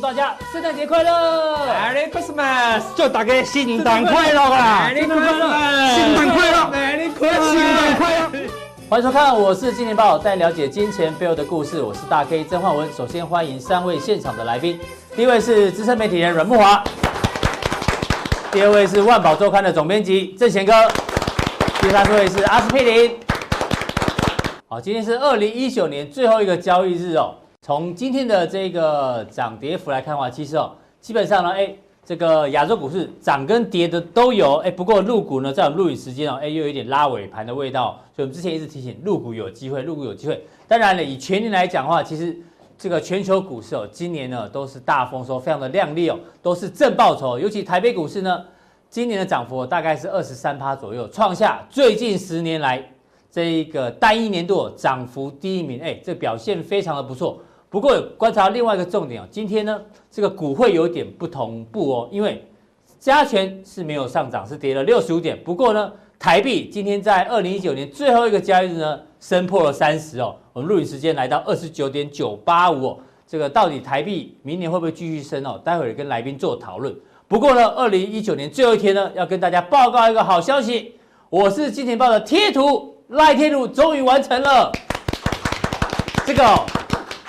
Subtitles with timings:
[0.00, 1.10] 祝大家圣诞节快乐
[1.66, 2.80] ，Merry Christmas！
[2.96, 5.94] 祝大家圣诞快乐啊，Merry Christmas！
[5.94, 6.56] 圣诞快乐
[7.18, 7.54] Christmas！
[7.76, 8.30] 诞快乐！
[8.88, 11.82] 欢迎收看，我是金钱豹，带你了解金钱背后的故事。
[11.82, 12.90] 我是大 K 曾焕文。
[12.94, 14.80] 首先欢迎三位现场的来宾，
[15.14, 16.80] 第一位是资深媒体人阮慕驊，
[18.50, 20.72] 第二位是万宝周刊的总编辑郑贤哥，
[21.82, 23.18] 第三位是阿司匹林。
[24.66, 27.34] 好，今天是二零一九年最后一个交易日哦。
[27.62, 31.74] 从今天的这个涨跌幅来看的话，其实哦，基本上呢，哎。
[32.02, 40.44] 这个亚洲股市涨跟跌的都有，哎，不过入股呢，在我们录影时间哦，哎，又有点拉尾盘的味道，所以我们之前一直提醒入股有机会，入股有机会。
[40.66, 42.36] 当然了，以全年来讲的话，其实
[42.76, 47.38] 这个全球股市哦，今年呢都是大丰收，非常的亮丽哦，都是正报酬。
[47.38, 48.44] 尤其台北股市呢，
[48.88, 52.82] 今年的涨幅大概是二十三趴左右，创下最近十年来
[53.30, 57.38] 这一个单一年度涨幅第一名，哎，这表现非常的不错。
[57.70, 62.44] 不过观察另外一个重点哦，今天呢这个股会有点不同步哦，因为
[62.98, 65.40] 加权是没有上涨，是跌了六十五点。
[65.44, 70.34] 不过呢，台币今天在二零一九年最后一个交易日呢，升破了三十哦。
[70.52, 75.58] 我们录影时间来到二十九点九八五哦，这个到底台币明年会不会继续升哦？
[75.64, 76.92] 待会儿跟来宾做讨论。
[77.28, 80.96] 不过呢，二零一九年最后一天呢，要跟大家报告一个好消息，
[81.28, 84.72] 我是金钱爆的贴图赖贴图终于完成了，
[86.26, 86.66] 这个、哦。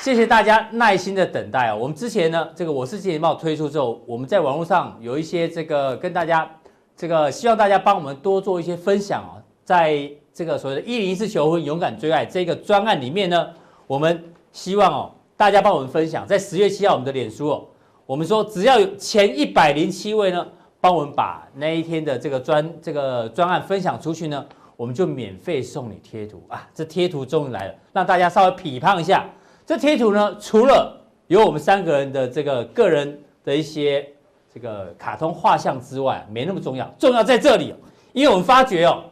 [0.02, 1.76] 谢谢大家耐心的等待啊！
[1.76, 6.50] 我们之前呢，这个我是金钱爆推出之后，我们在网络上有一些这个跟大家
[6.96, 13.50] 这个希望大家帮我们多做一些分享啊，在这个所谓的“一零一次求婚，勇敢追爱”这个专案里面呢，
[13.86, 17.68] 我们希望哦大家帮我们分享，在十月七号我们的脸书哦，
[18.08, 20.48] 我们说只要有前一百零七位呢，
[20.80, 24.44] 帮我们把那一天的这个专这个专案分享出去呢，
[24.76, 26.68] 我们就免费送你贴图啊！
[26.74, 29.30] 这贴图终于来了，让大家稍微批判一下。
[29.66, 34.06] 这贴图呢，除了有我们三个人的这个个人的一些
[34.54, 36.94] 这个卡通画像之外，没那么重要。
[37.00, 37.74] 重要在这里，
[38.12, 39.04] 因为我们发觉哦，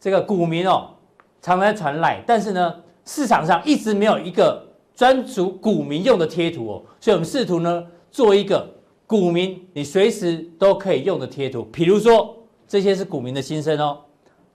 [0.00, 0.88] 这个股民哦，
[1.40, 2.74] 常常传赖，但是呢，
[3.04, 4.60] 市场上一直没有一个
[4.94, 8.68] 专属股民用的贴图哦，所以我们试图呢，做一个
[9.06, 11.62] 股民你随时都可以用的贴图。
[11.72, 12.36] 比如说，
[12.66, 13.98] 这些是股民的心声哦，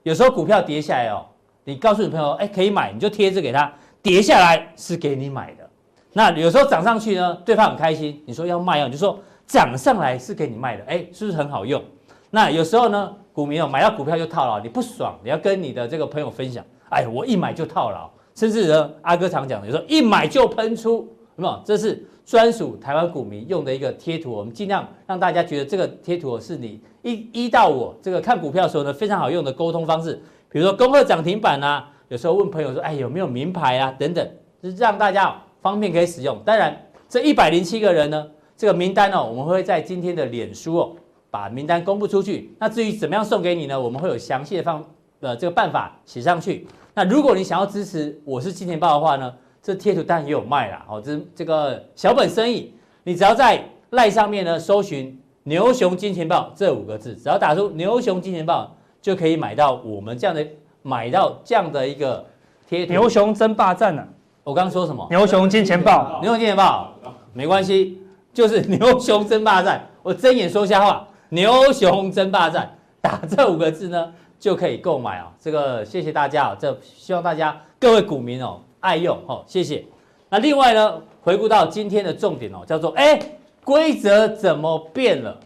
[0.02, 1.24] 有时候股票跌下来哦，
[1.64, 3.72] 你告诉你朋友，哎，可以买，你就贴这给他。
[4.06, 5.68] 跌下来是给你买的，
[6.12, 8.22] 那有时候涨上去呢，对方很开心。
[8.24, 9.18] 你说要卖啊，你就说
[9.48, 11.82] 涨上来是给你卖的，哎，是不是很好用？
[12.30, 16.64] 那有时候呢，股民哦买到股票就套牢，你不爽，你要跟你的这个朋友分享。
[16.88, 20.98] 哎，我一买就套牢，甚至呢，阿哥常讲的，有时候一买就喷出，
[21.34, 21.60] 有没有？
[21.64, 30.22] 这是专属台湾股民用的一个贴图，我们尽量让大家觉得这个贴图是你一一到我这个看股票的时候呢，非常好用的沟通方式。
[30.48, 31.88] 比如说恭贺涨停板啊。
[32.08, 33.94] 有时候问朋友说：“哎，有没有名牌啊？
[33.98, 34.28] 等等，
[34.62, 36.40] 就是让大家方便可以使用。
[36.44, 36.76] 当然，
[37.08, 40.96] 这一百零七个人呢，这个名单哦，我们会在今天的脸书哦，
[41.30, 42.54] 把名单公布出去。
[42.60, 43.80] 那至于怎么样送给你呢？
[43.80, 44.84] 我们会有详细的方
[45.20, 46.66] 呃这个办法写上去。
[46.94, 50.86] 那如果你想要支持我是金钱豹的话呢，这贴图当然也有卖啦。
[50.88, 60.46] 哦，这这个小本生意，你只要在赖上面呢搜寻‘牛熊金钱豹’这五个字，只要打出‘牛熊金钱豹’，就可以买到我们这样的。”
[60.86, 62.24] 买到这样的一个
[62.68, 64.06] 贴图，牛熊争霸战呢、啊？
[64.44, 65.04] 我刚刚说什么？
[65.10, 66.92] 牛熊金钱豹，牛熊金钱豹，
[67.32, 68.00] 没关系，
[68.32, 69.84] 就是 牛熊争霸战。
[70.04, 75.32] 我睁眼说瞎话，牛熊争霸战，打这五个字呢就可以购买啊。
[75.40, 79.84] 这个谢谢大家啊，这希望大家各位股民哦爱用哦，谢谢。
[80.28, 83.18] 那另外呢，回顾到今天的重点哦，叫做哎，
[83.64, 85.36] 规则怎么变了？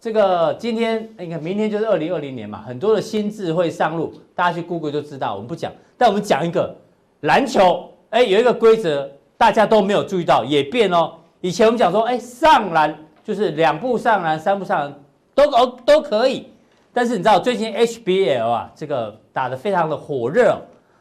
[0.00, 5.34] 这个今天你看，明天就是二零二零年嘛，很多的新智会上路，大家去 Google 就知道。
[5.34, 6.74] 我们不讲，但我们讲一个
[7.20, 9.06] 篮球，哎，有一个规则
[9.36, 11.12] 大家都没有注意到，也变哦。
[11.42, 14.94] 以前我们讲说，哎，上篮就是两步上篮、三步上篮
[15.34, 16.46] 都哦都可以，
[16.94, 20.56] 但是你知道最近 HBL 啊，这个打得非常的火热，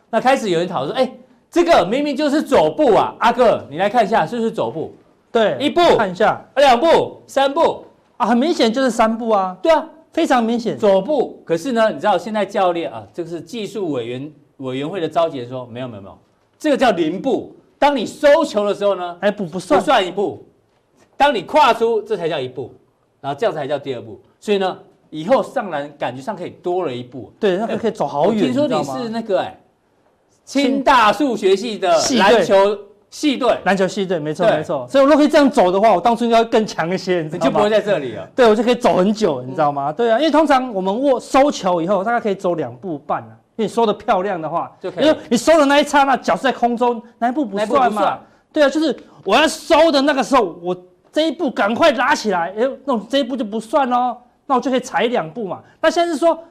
[0.09, 1.09] 那开始有人讨论说，哎，
[1.50, 4.94] 这个明明就是走步啊，阿哥你来看一下是不是走步？
[5.31, 7.85] 对，一步看一下，两步，三步。
[8.19, 11.42] 啊，很明显就是三步啊，对啊，非常明显走步。
[11.45, 16.18] 可是呢，你知道现在教练啊，这个是技术委员委员会的召集人说，没有没有没有，
[16.60, 17.56] 这个叫零步。
[17.77, 20.45] 当你收球的时候呢，哎不不算不算一步，
[21.16, 22.74] 当你跨出这才叫一步，
[23.21, 24.19] 然后这样才叫第二步。
[24.38, 24.77] 所以呢，
[25.10, 28.44] 以后上篮感觉上可以多了一步，对，那个可以走好远。
[28.44, 29.57] 听说你是那个哎，
[30.44, 31.88] 清大数学系的
[32.18, 32.77] 篮球。
[33.09, 34.88] 系队，篮球系队，没错没错。
[34.88, 37.51] 所以我如果可以这样走的话，我当初应该更强一些，你知道吗？
[37.51, 38.27] 就不会在这里了。
[38.35, 39.91] 对，我就可以走很久，你知道吗？
[39.91, 43.33] 对啊，因为通常我们握收球以后，大概可以走两步半啊。
[43.56, 45.06] 因为你收的漂亮的话，就可以。
[45.06, 48.19] 因为你收的那一刹那，脚是在空中，那一步不算嘛？
[48.53, 48.95] 对啊，就是
[49.25, 50.75] 我要收的那个时候，我
[51.12, 54.15] 这一步赶快拉起来，哎，那这一步就不算哦，
[54.45, 55.59] 那我就可以踩两步嘛。
[55.81, 56.41] 那现在是说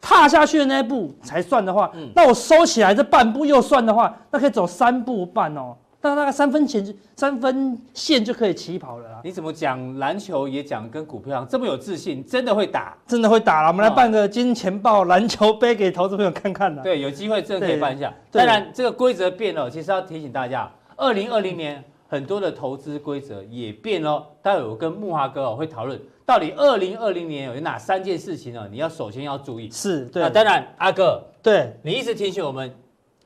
[0.00, 5.76] 踏下去的那一步才算的话，嗯、那我收起来这半步又算的话，那可以走三步半哦。
[6.08, 9.20] 那大概三分钱就三分线就可以起跑了啦。
[9.24, 12.24] 你怎么讲篮球也讲跟股票一样这么有自信？
[12.24, 13.68] 真的会打，真的会打了。
[13.68, 16.82] 我们来办个金钱豹篮球杯给投资朋友看看啦。
[16.82, 18.12] 对，有机会真的可以办一下。
[18.30, 24.24] 当然，这个规则变了，其实要提醒大家，二零二零年很多的投资规则也变了。
[24.42, 28.68] 待会我跟木华哥哦会讨论，到底二零二零年有哪三件事情呢？
[28.70, 29.70] 你要首先要注意。
[29.70, 30.22] 是，对。
[30.22, 32.72] 那当然，阿哥，对你一直提醒我们。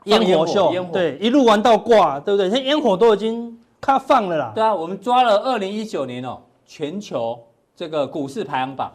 [0.05, 2.49] 烟火秀，烟火对，一路玩到挂，对不对？
[2.49, 4.53] 现在烟火都已经开放了啦。
[4.55, 7.39] 对啊，我们抓了二零一九年哦，全球
[7.77, 8.91] 这个股市排行榜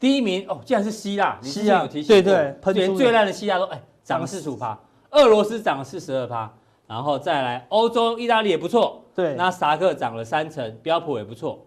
[0.00, 1.38] 第一名哦，竟然是希腊。
[1.42, 4.78] 你之前有提醒过，对对，最最烂的希腊都哎涨了四十五趴，
[5.10, 6.50] 俄罗斯涨了四十二趴，
[6.86, 11.58] 然后再来欧洲，意大利也不错，对，纳斯达克涨了三成，标普也不错。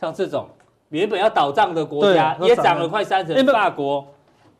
[0.00, 0.48] 像这种
[0.88, 4.04] 原本要倒账的国家也涨了快三成，法国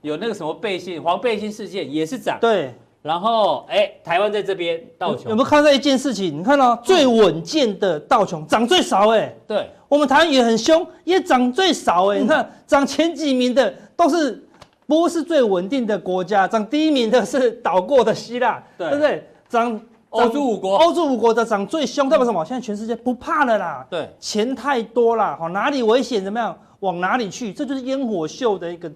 [0.01, 2.73] 有那个什么背信黄背心事件也是涨，对。
[3.05, 5.29] 然后，哎，台湾在这边道琼。
[5.29, 6.39] 有没有看到一件事情？
[6.39, 14.43] 你看到最稳健的道琼涨最少，哎，对，我们台湾也很凶，也涨最少，哎，你看涨前几名的都是
[14.87, 18.89] 不是最稳定的国家，涨第一名的是倒过的希腊，对。
[18.89, 19.29] 不对？
[19.51, 19.79] 涨
[20.09, 22.43] 欧洲五国，欧洲五国的涨最凶，代表什么？
[22.43, 26.25] 现在全世界不怕了啦，对，钱太多了，好，哪里危险？
[26.25, 28.91] 怎么样，往哪里去，这就是烟火秀的一个。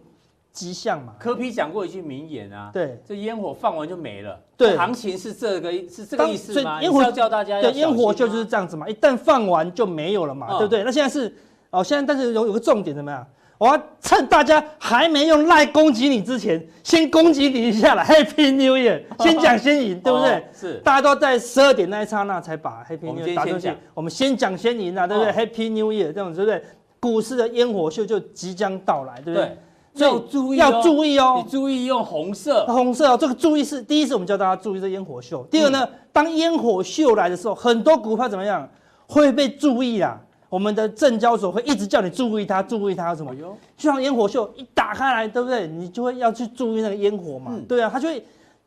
[0.59, 6.83] 迹象嘛，科比讲过一句名言啊，对，这烟火放完就没了，对，行情是这个是这个意思吗？
[6.83, 10.83] 烟火要叫大家对，烟火秀就是这样子嘛，一旦放完就没有了嘛，哦、对不对？
[10.83, 11.33] 那现在是
[11.71, 13.25] 哦，现在但是有有个重点怎么样？
[13.59, 20.45] 我要趁大家还没用赖攻击你之前，先攻击你一下了， Happy New Year，先讲先赢， 对不对？
[20.53, 26.65] 是，大家都在十二点那一刹那才把 Happy New Year 打出去，我们先讲先赢啊，对不对？Happy New Year 这样子，对不对？
[27.01, 29.57] 股市的烟火秀就即将到来，对不对？
[30.05, 31.43] 要注意，要注意哦！
[31.43, 33.17] 你注意用红色，红色哦。
[33.19, 35.47] 这个注意是第一次，我们教大家注意这烟火秀。
[35.51, 38.69] 第二呢，当烟火秀来的时候，很多股票怎么样
[39.07, 40.19] 会被注意啊？
[40.49, 43.35] 我们的证交所会一直叫你注意它，注意它什么？
[43.35, 45.67] 就像烟火秀一打开来，对不对？
[45.67, 47.53] 你就会要去注意那个烟火嘛。
[47.69, 48.25] 对啊，它就会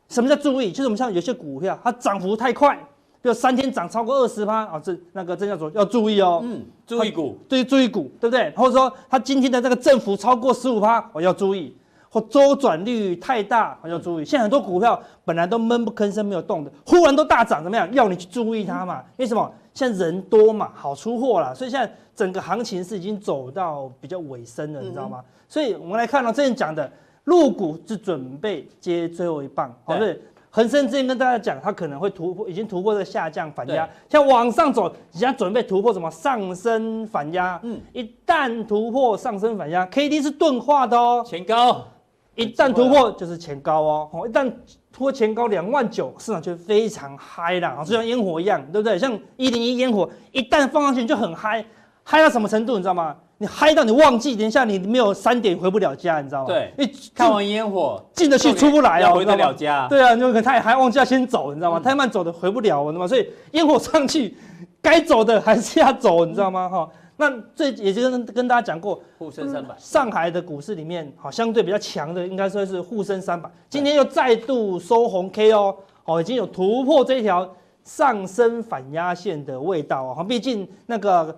[0.08, 0.70] 什么叫注意？
[0.70, 2.78] 就是我们像有些股票，它涨幅太快。
[3.22, 6.40] 比如三天涨超过二十趴啊，这那个证交所要注意哦。
[6.42, 8.52] 嗯，注意股，对，注意股，对不对？
[8.56, 11.74] 或者说它今天的这个振幅超过十五趴，我要注意。
[12.10, 14.24] 或周转率太大，我要注意。
[14.26, 17.90] 现在很多股票本来都闷不吭声没有动的，忽然都大涨，怎么样？
[17.94, 19.02] 要你去注意它嘛？
[19.16, 19.50] 为什么？
[19.72, 25.20] 现在人多嘛，好出货啦，所以现在整个行情是已经走到比较尾声了，你知道吗？
[25.22, 26.92] 嗯、所以我们来看到这边讲的，
[27.24, 30.22] 入股是准备接最后一棒，对不对？
[30.54, 37.58] 恒生之前跟大家讲，它可能会突破，已经突破这下降反压，像往上走，现在准备突破什么上升反压。
[37.62, 41.82] 嗯，一旦突破上升反压，K D 是钝化的哦，前高，
[42.34, 44.46] 一旦突破就是前高哦，哦一旦
[44.92, 48.98] 突破前高两万九，市场就非常嗨了，就像烟火一样，对不对？
[48.98, 51.64] 像一零一烟火，一旦放上去就很嗨，
[52.04, 53.16] 嗨到什么程度，你知道吗？
[53.42, 56.46] 你嗨到你忘记，等一下你没有三点回不了家，你知道吗？
[56.46, 59.88] 对，一看完烟火进得去出不来哦，回得了家。
[59.88, 61.80] 对啊，你可能太还忘记要先走，你知道吗？
[61.80, 63.08] 太慢走的回不了，你知道吗？
[63.08, 64.36] 所以烟火上去，
[64.80, 66.68] 该走的还是要走，你知道吗？
[66.68, 81.36] 哈，那最也就跟跟大家讲过，沪深三百，上海的股市里面，好相对比较强的，应该说是沪深三百，今天又再度收红 K 哦，哦，已经有突破这一条上升反压线的味道哦，毕竟那个。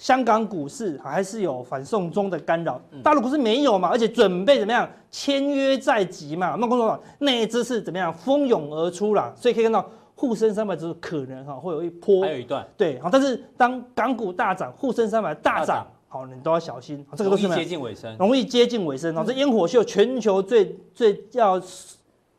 [0.00, 12.66] 香港股市还是有反送中的干扰，大陆股市没有嘛，而且准备怎么样签约在即嘛，那工作那一支是怎么样蜂拥而出啦，所以可以看到沪深三百指数可能哈会有一波，还有一段。
[12.78, 19.14] 对，好，但是当港股大涨，沪深三百大涨，好，你都要小心，这个都是接近尾声，容易接近尾声。
[19.14, 19.22] 哦。
[19.26, 21.60] 这烟火秀全球最最要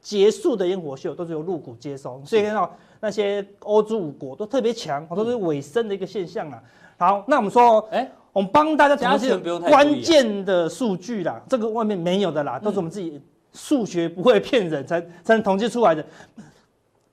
[0.02, 6.60] 结束的烟火秀都是由入股接收，所以看到那些欧洲五国都特别强，都是尾声的一个现象啊。
[7.02, 13.20] 好，那我们说，哎、欸，我们帮大家讲一些关键的数据啦，这个外面没有的啦，都是我们自己
[13.54, 16.06] 数学不会骗人才才能统计出来的。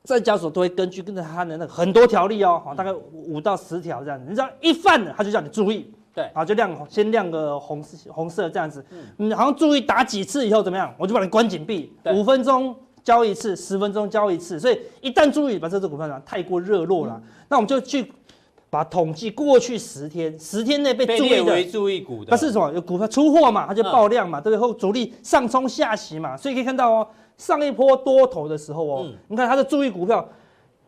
[0.04, 8.84] 在交所都会根据跟着他的那个很多条例哦，大概五到十条这样子，你知道一犯了，他就叫你注意，对，好就亮先亮个红色红色这样子，
[9.16, 18.12] 嗯，好像注意打几次以后怎么样，我就把你关紧闭，五分钟交一次，十分钟交一次，所以一旦注意把这只股票呢太过热络了，嗯、那我们就去。
[18.70, 22.70] 把统计过去十天，十天内被注意的，注意股的，它是什么？
[22.72, 24.58] 有股票出货嘛，它就爆量嘛，嗯、对不对？
[24.58, 27.08] 后主力上冲下洗嘛，所以可以看到哦，
[27.38, 30.28] 上一波多头的时候哦，嗯、你看它的注意股票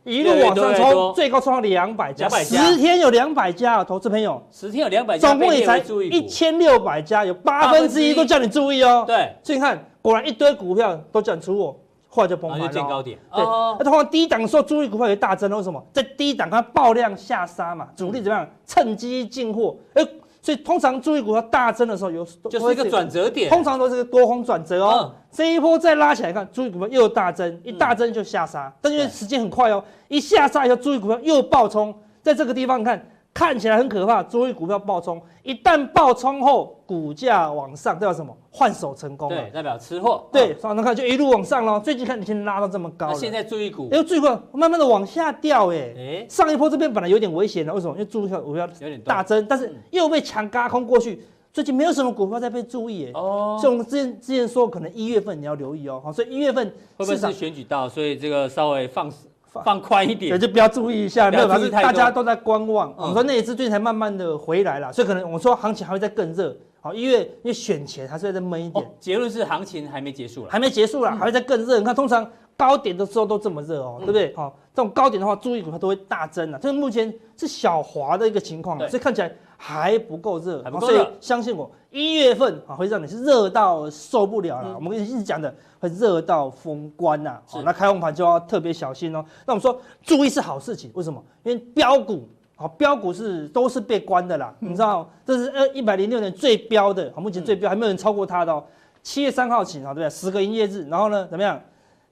[0.04, 5.78] 一路往上冲，最高冲到两百家，十天有两百家，投资朋友，十天有两百家，总共也才
[6.10, 9.04] 一千六百家，有八分之一都叫你注意哦。
[9.06, 11.79] 对，所以你看，果然一堆股票都叫你出我，
[12.10, 13.16] 后来就崩盘了，就见高点。
[13.32, 13.42] 对，
[13.78, 15.82] 那通常低档的时候注意股票也大增，为什么？
[15.92, 18.46] 在低档它爆量下杀嘛，主力怎么样？
[18.66, 20.06] 趁机进货，哎。
[20.42, 25.12] 所以通常注意股票大增的时候有，就是一个转折点，通常都是个多空转折哦。
[25.30, 33.06] 这一波再拉起来看，注意股票又大增，一大增就下杀，但因为时间很快哦，一下杀以后，注意股票又爆冲，在这个地方看。
[33.40, 38.36] 看起来很可怕，注意股票爆冲，一旦爆冲后，股价往上代表什么？
[38.50, 40.28] 换手成功，对，代表吃货。
[40.30, 41.80] 对，所以你看就一路往上喽。
[41.80, 47.94] 最近看你先拉到这么高，现在注意股，哎，注意股慢慢的往下掉，哎，哎，上一波这边本来有点危险的，为什么？
[47.94, 51.22] 因为注意股票有点大增，但是又被强嘎空过去。
[51.50, 56.68] 最近没有什么股票在被注意，哎，哦，所以我们之前之前说，可能一月份你要留意哦，好，所以一月份
[56.98, 59.10] 会不会是选举到，所以这个稍微放。
[59.52, 62.94] 放宽一点，对，就不要注意一下，没有，大家都在观望。
[62.96, 66.56] 我说那一支最近才慢慢的回来了，所以可能我说行情还会再更热。
[66.80, 68.90] 好，因为因为选前还是会再闷一点。
[68.98, 71.78] 结论是行情还没结束了，还没结束了，还会再更热。
[71.78, 72.26] 你看，通常
[72.56, 74.34] 高点的时候都这么热哦，对不对？
[74.34, 76.58] 好，这种高点的话，注意股它都会大增了。
[76.58, 84.74] 这个目前是小滑的一个情况，所以看起来还不够热，所以相信我，一月份啊会让你是热到受不了了。
[84.74, 85.54] 我们一直讲的。
[85.80, 89.24] 会热到封关呐，好，那开红盘就要特别小心哦。
[89.46, 91.24] 那我们说注意是好事情，为什么？
[91.42, 98.62] 因为标股，好，标股是都是被关的啦，你知道，这是呃一百零六年最标的，好，目前最标还没有人超过它的哦。
[99.02, 100.10] 七月三号起，啊，对不对？
[100.10, 101.58] 十个营业日，然后呢，怎么样？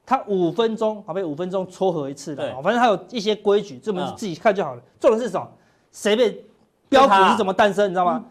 [0.06, 4.80] 它五分钟，好，被五分钟撮合一次的，反正它有一些规矩，这我们自己看就好了。
[4.98, 5.46] 重点是什么？
[5.92, 6.42] 谁被
[6.88, 7.84] 标股是怎么诞生？
[7.84, 8.24] 你知道吗？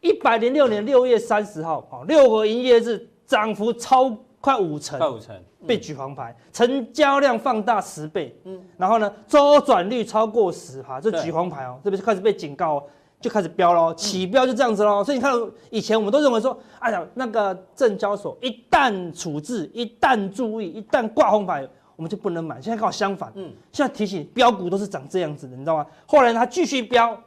[0.00, 4.16] 一百零六年六月三十号，好，六个营业日涨幅超。
[4.42, 12.84] 快五成，快五成被举黄牌，成交量放大十倍，嗯，然后呢，周转率超过十趴，这举黄牌哦，这边就开始被警告哦，
[13.20, 15.04] 就开始飙喽，起飙就这样子喽。
[15.04, 15.30] 所以你看，
[15.68, 22.58] 以前我们都认为说，哎呀，那个证交所一旦处置，一旦注意，一旦挂红牌，我们就不能买。
[22.62, 25.86] 现在刚好相反，嗯，现在提醒标股都是长这样子的，你知道吗？
[26.06, 27.22] 后来他继续飙，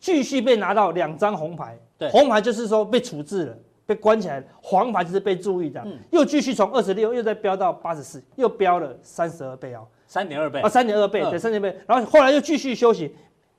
[0.00, 3.56] 继续被拿到两张红牌，对，红牌就是说被处置了。
[3.86, 10.60] 被关起来，黄牌就是被注意的，嗯、又继续从二十六又再飙到八十四，又飙了三十二倍哦，三点二倍。
[10.60, 13.12] 啊，三点二倍，对，三点二倍，然后后来又继续休息，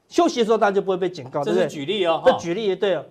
[0.08, 3.04] 休息的时候当然就不会被警告，这是举例哦，这举例也对哦。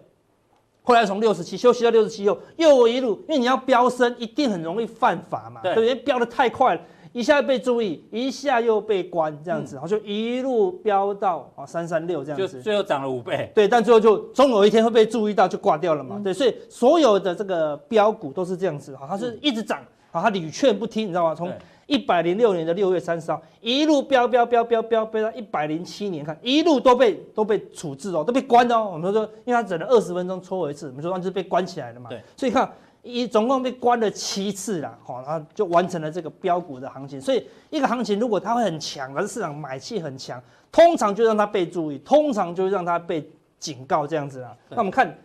[0.83, 5.75] 后来从六十七休息到六十七后，又一路，因为你要飙升，一定很容易犯法嘛，对。
[5.75, 5.95] 不对？
[5.97, 6.81] 飙得太快了。
[7.13, 13.51] 一下被注意，一下又被关，这样子，然后就一路飙到啊三三六这样子，就最后涨了五倍。
[13.55, 16.17] 对，但最后就总有一天会被注意到，就挂掉了嘛。
[16.19, 19.81] 嗯、对，所以所有的这个标股都是这样子，哈，它是一直涨，
[20.13, 21.35] 啊，它屡劝不听，你知道吗？
[21.35, 21.53] 从
[21.87, 28.89] 一百零六年的六月三十号一路飙飙飙飙飙飙到一百零七年，看一路都被都被处置哦，都被关哦。
[28.93, 32.09] 我们说，因为它整了二十分钟戳我一次，我们说那就是被关起来了嘛。
[32.09, 32.71] 对，所以看。
[33.03, 37.21] 一总共被关了七次了，好，然后就完成了这个标股的行情。
[37.21, 43.29] 所以一个行情如果它会很强，而是市场买气很强，通常就让它被注意，通常就让它被
[43.59, 44.57] 警告这样子啊。
[44.69, 45.17] 那我们看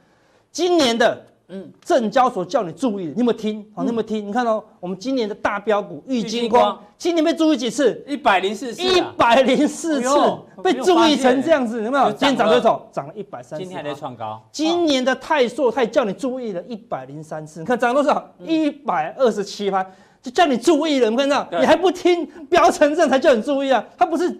[0.52, 1.26] 今年的。
[1.48, 3.64] 嗯，证交所叫你注意，你有没有听？
[3.76, 4.28] 好，你有没有听？
[4.28, 8.04] 你看到我们今年的大标股玉金光，今年被注意几次？
[8.08, 10.10] 一百零四次，一百零四次
[10.64, 12.12] 被注意成这样子，有没有？
[12.12, 12.88] 今天涨多少？
[12.92, 13.64] 涨了一百三十。
[13.64, 14.42] 今天还在创高。
[14.52, 17.60] 今年的泰硕，他也叫你注意了，一百零三次。
[17.60, 18.28] 你看涨多少？
[18.40, 19.86] 一百二十七拍，
[20.24, 21.10] 就叫你注意了。
[21.12, 21.48] 你看到？
[21.52, 22.26] 你还不听？
[22.50, 23.86] 飙成这样才叫你注意啊？
[23.98, 24.36] 他不是。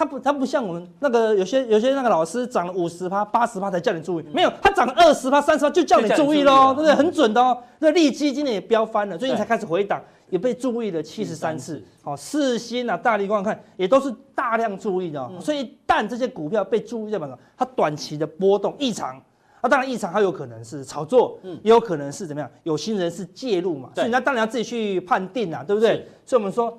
[0.00, 6.94] 他不，他不像我们那个有些有些那个老师涨了五十趴、八十趴才叫你注意，没有，他涨了二十趴、三十趴就叫你注意喽，对不对？
[6.94, 7.62] 很准的哦。
[7.80, 11.84] 那利基今年也飙翻了，最近才开始回档，也被注意了七十三次。
[12.00, 17.38] 好，四星啊、大力光看也都是大量注意的，所以一旦这些股票被注意，代表什么？
[17.54, 19.22] 它短期的波动异常，
[19.60, 22.50] 啊，当然异常它有可能是炒作，嗯，也有可能是怎么样？
[22.62, 26.06] 有心人士介入嘛，所以那当然要自己去判定啊，对不对？
[26.24, 26.78] 所以我们说。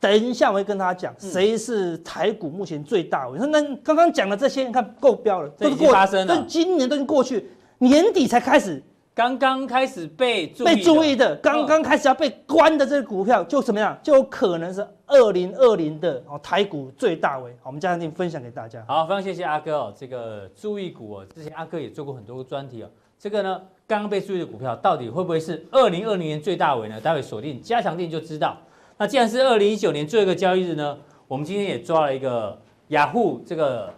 [0.00, 3.28] 等一下，我会跟他讲谁是台股目前最大。
[3.28, 6.34] 我说那刚刚讲的这些，你看够标了，都是过发生了。
[6.36, 8.80] 但今年都已经过去，年底才开始，
[9.12, 13.98] 刚刚开始被被注意的，刚刚开始要被关的这个股票，就怎么样？
[14.00, 17.50] 就有可能是二零二零的哦，台股最大为。
[17.60, 18.84] 好，我们加强錠分享给大家。
[18.86, 19.94] 好，非常谢谢阿哥哦。
[19.98, 22.90] 这个注意股哦，之前阿哥也做过很多个专题哦。
[23.18, 27.00] 这个呢，刚刚被注意的股票，到底会不会是二零二零年最大为呢？
[27.00, 28.56] 待会锁定加强店就知道。
[29.00, 33.94] 那既然是二零一九年最后一个交易日呢，我们今天也抓了一个雅虎这个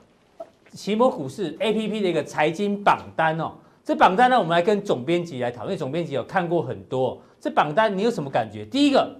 [0.73, 3.52] 奇摩股市 APP 的一个财经榜单哦。
[3.83, 5.76] 这榜单呢，我们来跟总编辑来讨论。
[5.76, 8.62] 总编辑有看过很多，这榜单你有什么感觉？
[8.66, 9.11] 第一个，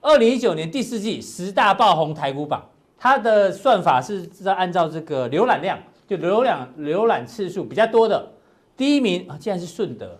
[0.00, 2.64] 二零一九年第四季十大爆红台股榜，
[2.96, 5.78] 它的算法是在按照这个浏览量，
[6.08, 8.26] 就浏览浏览次数比较多的，
[8.74, 10.18] 第一名啊，竟然是顺德，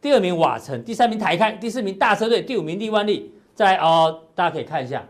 [0.00, 3.30] 第二名瓦城，第三名台开，第四名大车队，第五名力万利。
[3.56, 5.04] 再来哦，大家可以看一下，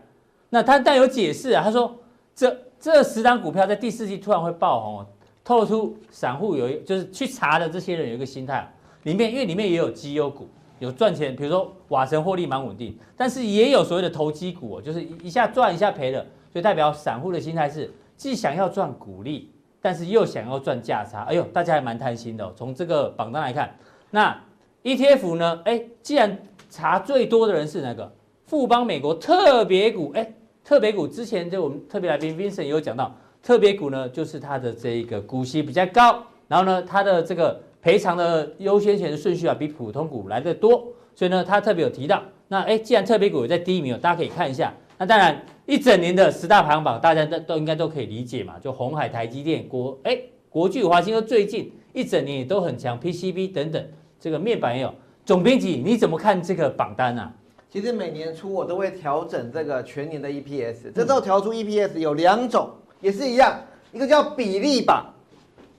[0.49, 1.95] 那他但有解释啊，他说
[2.33, 5.05] 这这十档股票在第四季突然会爆红，
[5.43, 8.67] 透出散户有一就是去查的这些人有一个心态，
[9.03, 10.49] 里面因为里面也有绩优股。
[10.79, 16.23] 有赚钱，比如说瓦城获利蛮稳定，但是也有所谓的投机股，就是一下赚一下赔了，
[16.53, 19.51] 所以代表散户的心态是既想要赚股利，
[19.81, 21.23] 但是又想要赚价差。
[21.23, 22.53] 哎呦，大家还蛮贪心的哦。
[22.55, 23.75] 从这个榜单来看，
[24.11, 24.39] 那
[24.83, 25.59] ETF 呢？
[25.65, 26.37] 哎，既然
[26.69, 28.13] 查最多的人是那个
[28.47, 37.61] 富邦美国特别股，哎，特别股之前就我们特别来宾 Vincent 也有讲到，特别股呢就是它的这个股息比较高，然后呢它的这个。
[37.79, 40.83] 赔偿的优先权的顺序啊，比普通股来得多，
[41.15, 42.21] 所以呢，他特别有提到。
[42.49, 44.73] 那哎，既然特别股也在第一名，大家可以看一下。
[44.97, 48.55] 那当然，一整年的十大排行榜，大家都都应该都可以理解嘛。
[48.59, 53.87] 就红海、台积电、国哎国巨、华新科最近一整年也都很强，PCB 等等，
[54.19, 54.93] 这个面板也有。
[55.23, 57.31] 总编辑，你怎么看这个榜单啊？
[57.71, 62.69] 其实每年初我都会调整这个全年的 EPS，这时候调出 EPS 有两种，
[63.01, 63.59] 也是一样，
[63.91, 65.13] 一个叫比例榜。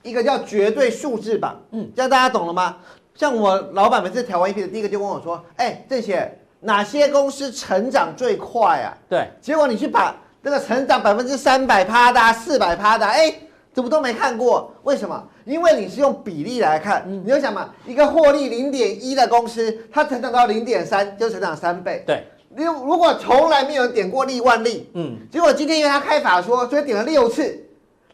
[0.01, 2.77] 一个叫绝对数字榜，嗯，这样大家懂了吗？
[3.15, 13.29] 像我老板每次调完 EP 的，第一个就问我说：“哎，郑姐，哪些公司成长最快啊？”对，结果你去把这个成长百分之三百趴的、四百趴的，哎，
[13.73, 14.73] 怎么都没看过？
[14.83, 15.23] 为什么？
[15.45, 22.03] 因为你是用比例来看，嗯、你就想嘛，一个获利零点一的公司，它成长到零点三，就成长三倍。
[22.05, 27.65] 对，如如果从来没有人点过利万利，嗯，结果今天因为他开法说，所以点了六次。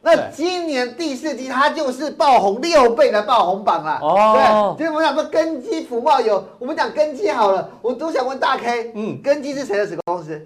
[0.02, 3.98] 那今年第四季它就是爆红六倍的爆红榜啦。
[4.04, 10.40] 哦，对，所以我们讲说根基福茂有，我们讲根基好了，我都想问大 K，嗯，根基是谁的子公司？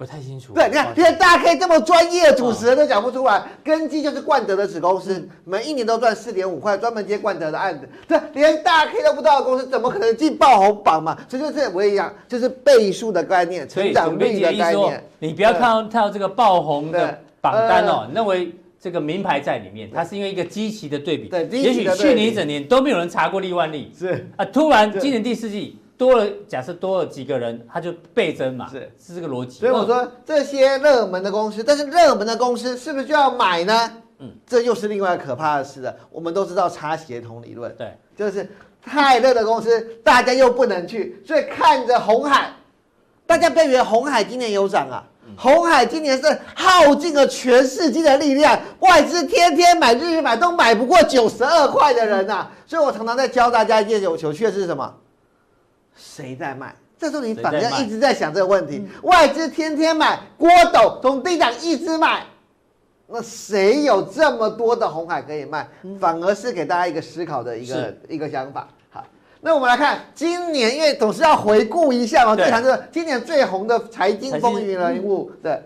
[0.00, 0.54] 不太清楚。
[0.54, 7.86] 对，你看，现在大 K 这么专业的主持人都讲不出来，根基就是冠德的子公司，每一年都赚四点五块，专门接冠德的案子。
[8.08, 11.14] 对，连大 K 都不知道的公司，怎么可能进爆红榜嘛？
[11.28, 15.04] 所以就是我也一样，就是倍数的概念，成长率的概念。
[15.18, 18.54] 你不要看到看到这个爆红的榜单哦，认为。
[18.82, 21.28] 这个名牌在里面，它是因为一个基期的对比。
[21.28, 29.58] 对，也许去年一整年都没有人查过利万利，是啊，突然今年第四季多了，假设多了几个人，它就倍增嘛，是是这个逻辑。
[29.58, 33.92] 所以我说这些热门的公司，但是热门的公司是不是就要买呢？
[34.18, 35.94] 嗯，这又是另外可怕的事了。
[36.10, 38.48] 我们都知道差协同理论，对，就是
[38.82, 42.50] 太热的公司，大家又不能去，所以看着红海，
[43.26, 45.04] 大家不要以为红海今年有涨啊。
[45.36, 52.52] 红海今年是耗尽了全世界的力量，外资天天买，日日买，都买不过九十二块的人呐、啊。
[52.66, 54.94] 所以我常常在教大家一件有有趣的是什么？
[56.00, 56.74] 谁在卖？
[56.98, 58.86] 这时候你反正一直在想这个问题。
[59.02, 62.24] 外资天天买，郭董从低档一直买，
[63.06, 65.66] 那谁有这么多的红海可以卖？
[65.98, 68.68] 反而是给大家一个思考的一个一个想法。
[68.90, 69.04] 好
[69.40, 75.60] 那我们来看今年，因为总是要回顾一下嘛，最谈这个今年最红的财经风云人物，对。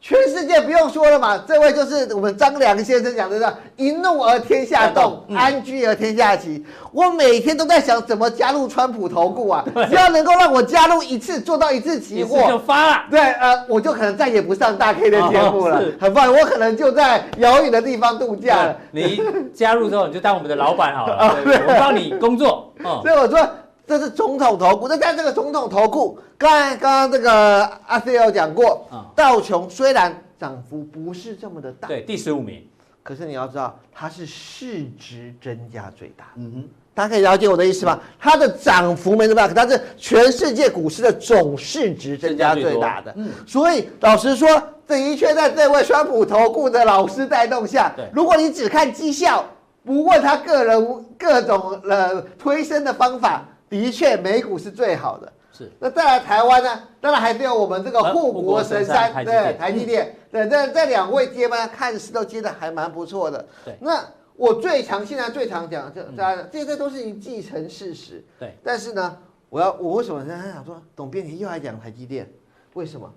[0.00, 6.64] 全世界不用说了嘛，这位就是我们张良先生讲的，叫一怒而天下动，嗯、安居而天下齐。
[6.92, 13.04] 我每天都在想怎么加入川普投顾啊， 只要能够让我加入一次，做到一次期货就发了。
[13.10, 18.76] 对，呃，我就可能再也不上大 K 的节目了，哦、很棒，我可能就在遥远的地方度假了。
[18.92, 19.20] 你
[19.52, 22.72] 加入之后，你就当我们的老板好了，对 对对，我帮你工作。
[22.84, 23.44] 哦、所以我说。
[23.86, 32.66] 这是总统投顾，那在这个总统投顾，刚才刚刚这个阿 C 有讲过，道琼虽然涨幅不是这么的大，对，第十五名，
[33.04, 36.24] 可是你要知道，它是市值增加最大。
[36.34, 38.00] 嗯哼，大家可以了解我的意思吗？
[38.18, 43.14] 它的涨幅没那么大，可它是全世界股市的总市值增加最大的。
[43.16, 44.48] 嗯，所以老实说，
[44.88, 49.44] 的确在这位川普投顾的老师带动下，对，如果你只看绩效，
[49.84, 53.46] 不问他个人各种呃推升的方法。
[53.68, 55.32] 的确，美股是最好的。
[55.52, 56.82] 是，那再来台湾呢？
[57.00, 60.14] 当然还是有我们这个护国神山，对，台积电。
[60.30, 63.46] 对，这这两位接班，看似都接的还蛮不错的。
[63.64, 64.04] 对，那
[64.36, 68.22] 我最常现在最常讲，这大家这些都是已既成事实。
[68.38, 69.16] 对，但是呢，
[69.48, 72.30] 我要我为什么现在想说，董编辑又来讲台积电？
[72.74, 73.10] 为什么？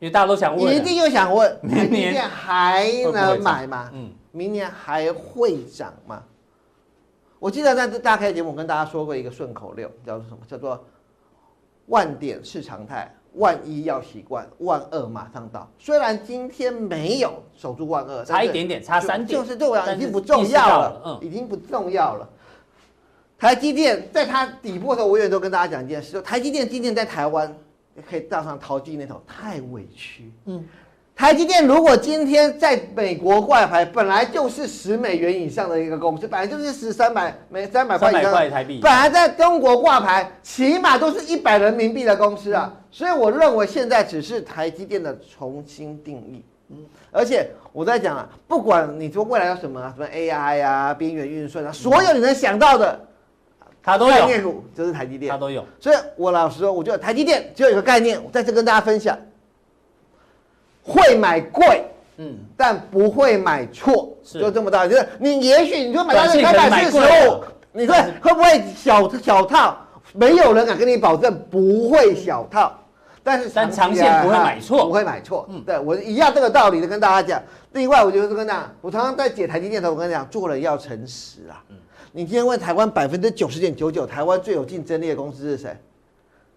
[0.00, 3.90] 因为大家都想问，一定又想问，台积电还能买吗？
[3.92, 6.24] 嗯，明年还会涨吗？
[7.38, 10.38] 我记得在这大开节目，我跟大家说过一个顺口溜，叫做什么？
[10.48, 10.82] 叫做
[11.86, 15.70] “万点是常态，万一要习惯，万二马上到”。
[15.78, 22.28] 虽然今天没有守住万二，差一点点，差三点，就是对我来讲已经不重要了，嗯，已经不重要了。
[23.36, 27.54] 台积电在它底部的时候，我永远都跟大家讲一件事：台积电今天在台湾
[28.08, 30.32] 可以站上淘金那头，太委屈。
[30.46, 30.64] 嗯。
[31.16, 38.80] 台积电如果今天在美国挂牌，本来就是十美元以上的一个公司，本来就是十三百美三百块以上台币。
[38.82, 42.74] 本来在中国挂牌，起码都是一百人民币的公司啊。
[42.90, 46.44] 所以我认为现在只是台积电的重新定义。
[46.70, 46.78] 嗯，
[47.12, 53.00] 而且我在讲啊，不管你说未来有什么什么 AI 啊、边缘运算啊，所有你能想到的，
[53.80, 54.12] 它都有。
[54.12, 55.64] 概念股就是台积电，它都有。
[55.78, 59.16] 所以我老实说，我觉得台积电只有一个概念，我在这跟大家分享。
[60.84, 61.84] 会买贵，
[62.18, 64.86] 嗯，但不会买错，就这么大。
[64.86, 67.42] 就是你也许你就买到三百四十五，
[67.72, 69.76] 你说会不会小小套？
[70.12, 72.72] 没有人敢跟你保证不会小套，
[73.24, 75.44] 但是但长线不会买错，不会买错。
[75.48, 77.42] 嗯，对我一样这个道理的跟大家讲。
[77.72, 81.58] 另外，我就是跟大家，我常常在解台积电的时候，我跟你讲，做人要诚实啊。
[81.70, 81.76] 嗯，
[82.12, 85.76] 你今天问台湾百分之九十点九九，台湾最有竞争力的公司是谁？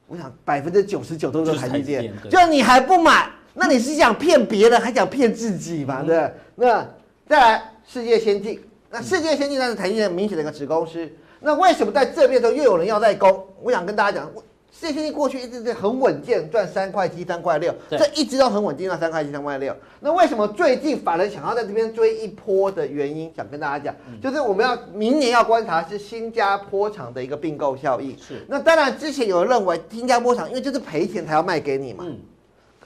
[0.06, 3.28] 我想百分之九十九都是台积电，就你还不买。
[3.60, 6.04] 那你是想骗别人，还想骗自己嘛？
[6.04, 6.88] 对、嗯，那
[7.28, 11.10] 再来世界先进，那世界先进那是台积电明显的一个子公司。
[11.40, 13.46] 那为什么在这边的时候又有人要代工？
[13.64, 14.32] 我想跟大家讲，
[14.72, 19.76] 世界先进过去一直是很稳健，赚三块七、三块六，这一直都很稳定，赚三块七、三块六。
[20.02, 28.16] 那为什么最近反而想要在这边追一波的原因，想跟大家讲，就是我们要明年要观察是新加坡厂的一个并购效应。
[28.18, 28.46] 是。
[28.48, 32.04] 那当然之前有人认为新加坡厂因为就是赔钱才要卖给你嘛。
[32.08, 32.20] 嗯。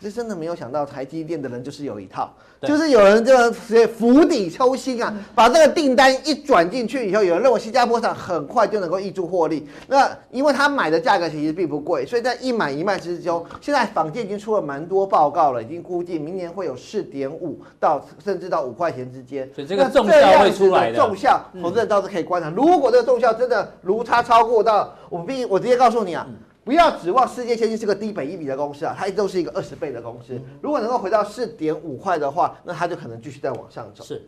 [0.01, 3.51] 这真的没有想到，台积电的人就是有一套，就是有人这个
[3.87, 9.67] 釜底抽薪啊，把这个订单一转进去以后，有人认为新加坡厂很快就能够挹注获利。
[9.87, 19.47] 那因为他买的价格其实并不贵，所以在一买一卖之中，现在坊间已经出了蛮多报告了，已经估计明年会有四点五到甚至到五块钱之间。
[19.53, 20.97] 所以这个重效会出来的。
[20.97, 22.49] 重效，投资人倒是可以观察。
[22.49, 26.25] 如果这个重效真的如差超过到，我必我直接告诉你啊。
[26.63, 30.39] 不要指望世界先进是个低本一比的公司啊，它一直都是一个二十倍的公司。
[30.61, 34.03] 如果能够回到四点五块的话，那它就可能继续再往上走。
[34.03, 34.21] 是，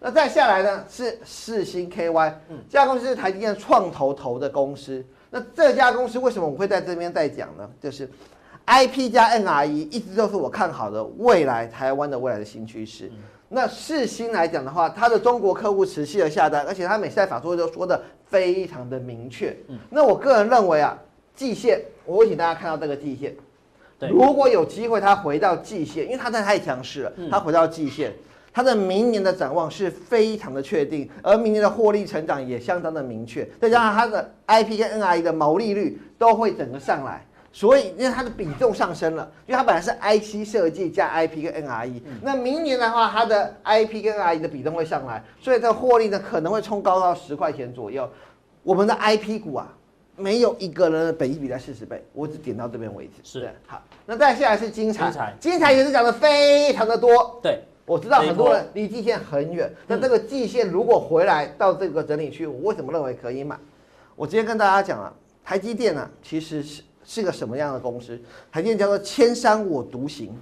[0.00, 5.04] 那再下来呢是世芯 KY，嗯，这家公司是台积电创投投的公司。
[5.28, 7.68] 那这家公司为什么我会在这边再讲呢？
[7.78, 8.08] 就是
[8.66, 13.12] IP 加 NRE 一直都是我看好的未来台湾的未来的新趋势。
[13.50, 19.54] 那世新来讲的话，它的中国客户持续的下单，而且它每次在法说会都说的非常的明确。
[19.68, 20.98] 嗯，那我个人认为啊。
[21.36, 23.36] 季线，我会请大家看到这个季线。
[23.98, 28.12] 对，如果有机会它回到季线，因为它真的太强势了，它回到季线，
[28.52, 48.06] 它的明年的展望是非常的确定，而明年的获利成长也相当的明确，再加上它的 IP 跟 NRE 的毛利率都会整个上来，所以因为它的比重上升了，因为它本来是 IC 设计加 IP 跟 NRE，那明年的话，它的 IP 跟 NRE 的比重会上来，所以这获利呢可能会冲高到十块钱左右。
[48.62, 49.72] 我们的 IP 股啊。
[50.16, 53.20] 没有一个人的本益比在四十倍，我只点到这边为止。
[53.22, 57.38] 是，好，那再下来是精彩，精彩也是讲的非常的多。
[57.42, 63.58] 对，我知道很多人离季线很远，那这个季线如果回来到这个整理区，我为什么认为可以买？
[64.14, 65.12] 我今天跟大家讲啊，
[65.44, 68.18] 台积电啊，其实是是个什么样的公司？
[68.50, 70.34] 台积电叫做千山我独行，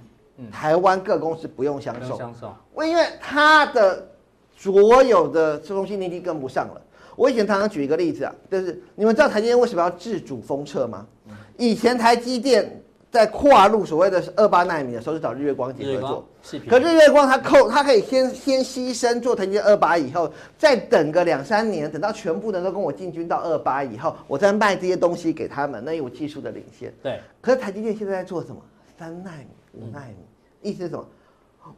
[0.49, 2.17] 台湾各公司不用相送。
[2.17, 2.53] 相送，
[2.87, 4.07] 因为它的
[4.55, 6.81] 所有的中芯你跟不上了。
[7.15, 11.05] 我以前常常举一个例子啊，就是你们知道台积电为什么要自主封测吗？
[11.57, 16.27] 以前台积电在跨入所谓的二八奈米的时候，是找日月光结合作。
[16.69, 26.93] 可日月光它扣，它可以先先牺牲做台积电二八以后，再等个两三年，等到全部人都跟我进军到二八以后，我再卖这些东西给他们，那有技术的领先。
[27.01, 27.19] 对。
[27.41, 28.57] 可是台积电现在在做什么？
[28.99, 31.05] 三奈米、五奈米，意思是什么？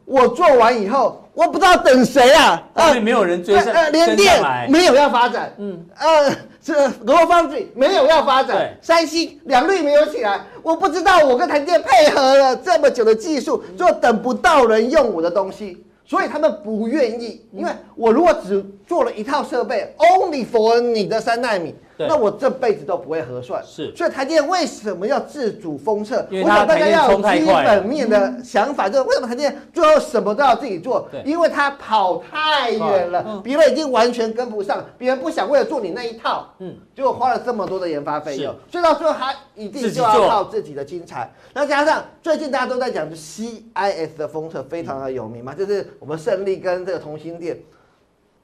[0.04, 2.62] 我做完以后，我不知道等谁啊！
[2.74, 21.74] 啊，没有人追上，呃，联电没有要发展，嗯，呃，这 GlobalFoundries 没有要发展，三星两率没有起来，我不知道我跟台积电配合了这么久的技术，就等不到人用我的东西，所以他们不愿意，因为我如果只做了一套设备，only for 你的三纳米。
[22.06, 26.24] 那我这辈子都不会合算，是，所以台积电为什么要自主封测？
[26.30, 31.08] 我想大家要有基本面的想法，就是为什么台积电最后什么都要自己做？
[31.24, 41.32] 因为它跑太远了，别人已经完全跟不上，别人不想为了做你那一套，嗯，就花了这么多的研发费用，所以到最后他一定就要靠自己的精彩。
[41.52, 47.58] 那加上最近大家都在讲，就 CIS 的封测非常的有名嘛，就是我们胜利跟这个同心电。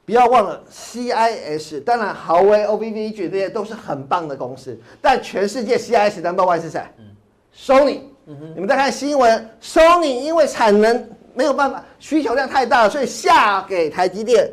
[0.07, 6.83] 不要忘了 CIS，当然豪威、OVVG 这些都是很棒的公司，但全世界 CIS number one 是谁？
[6.99, 7.05] 嗯
[7.57, 8.01] ，Sony。
[8.27, 14.51] 嗯，你们在看新闻，Sony 因为产能没有办法，需求量太大了，所以下给台积电。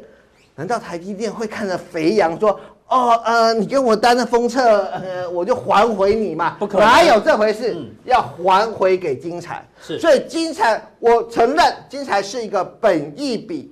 [0.56, 2.60] 难道台积电会看着肥羊说
[2.90, 4.62] 哦，呃，你给我单的封测，
[4.92, 6.58] 呃，我就还回你嘛？
[6.60, 7.74] 不可能，哪有这回事？
[7.74, 9.66] 嗯、要还回给金财。
[9.82, 13.71] 是，所以金财，我承认金财是一个本益比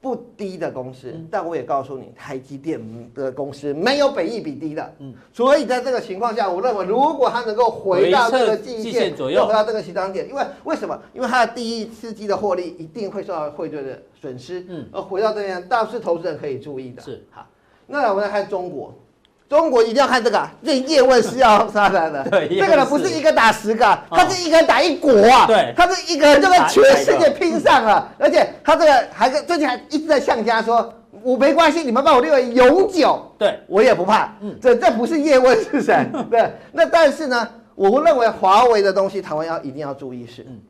[0.00, 2.80] 不低的公司，嗯、但我也告诉你，台积电
[3.14, 4.94] 的公司没有本益比低的。
[5.00, 10.96] 嗯，所以在这个情况下，我认为如果它能够回到这个季线左右，回到这个起涨点，因为为什么？
[11.12, 14.64] 因为它的第一四季的获利一定会受到汇兑的损失。
[14.68, 17.02] 嗯，而回到这边，倒是投资人可以注意的。
[17.02, 17.44] 是，好。
[17.88, 18.94] 那我们来看中国，
[19.48, 22.22] 中国一定要看这个，这叶问是要杀人的。
[22.28, 25.46] 对，这个呢不是一个打十个，他是一个人打一国啊。
[25.46, 34.34] 对，他是一个人就跟全世界拼上了，而且他这个还跟最近还一直在向家说，我没关系，你们把我列为永久，对我也不怕。
[34.40, 36.06] 嗯，这这不是叶问是谁？
[36.30, 40.60] 对，那但是呢，我认为华为的东西，台湾要一定要注意是，嗯，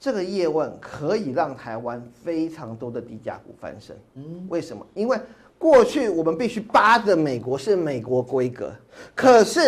[0.00, 3.96] 这个叶问可以让台湾非常多的低价股翻身。
[4.16, 4.84] 嗯，为什么？
[4.94, 5.16] 因为
[5.60, 8.72] 过去我们必须扒着美国是美国规格，
[9.14, 9.60] 可是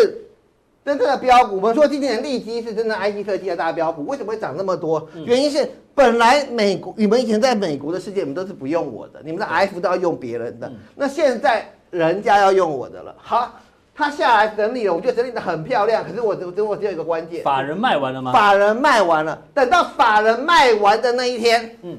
[0.82, 5.06] 真正的标股，我们说今年利基是真的 IC 设计的大标股，为什么会涨那么多？
[5.26, 10.72] 原因是本来美国你们以前在美国的世界，你们都是不用我的，你们的 F 都要用别人的。
[10.96, 13.60] 那现在人家要用我的了，好，
[13.94, 16.02] 他下来整理了，我觉得整理的很漂亮。
[16.02, 18.32] 可是我我我只有一个关键，法人卖完了吗？
[18.32, 21.98] 法人卖完了，等到法人卖完的那一天，嗯。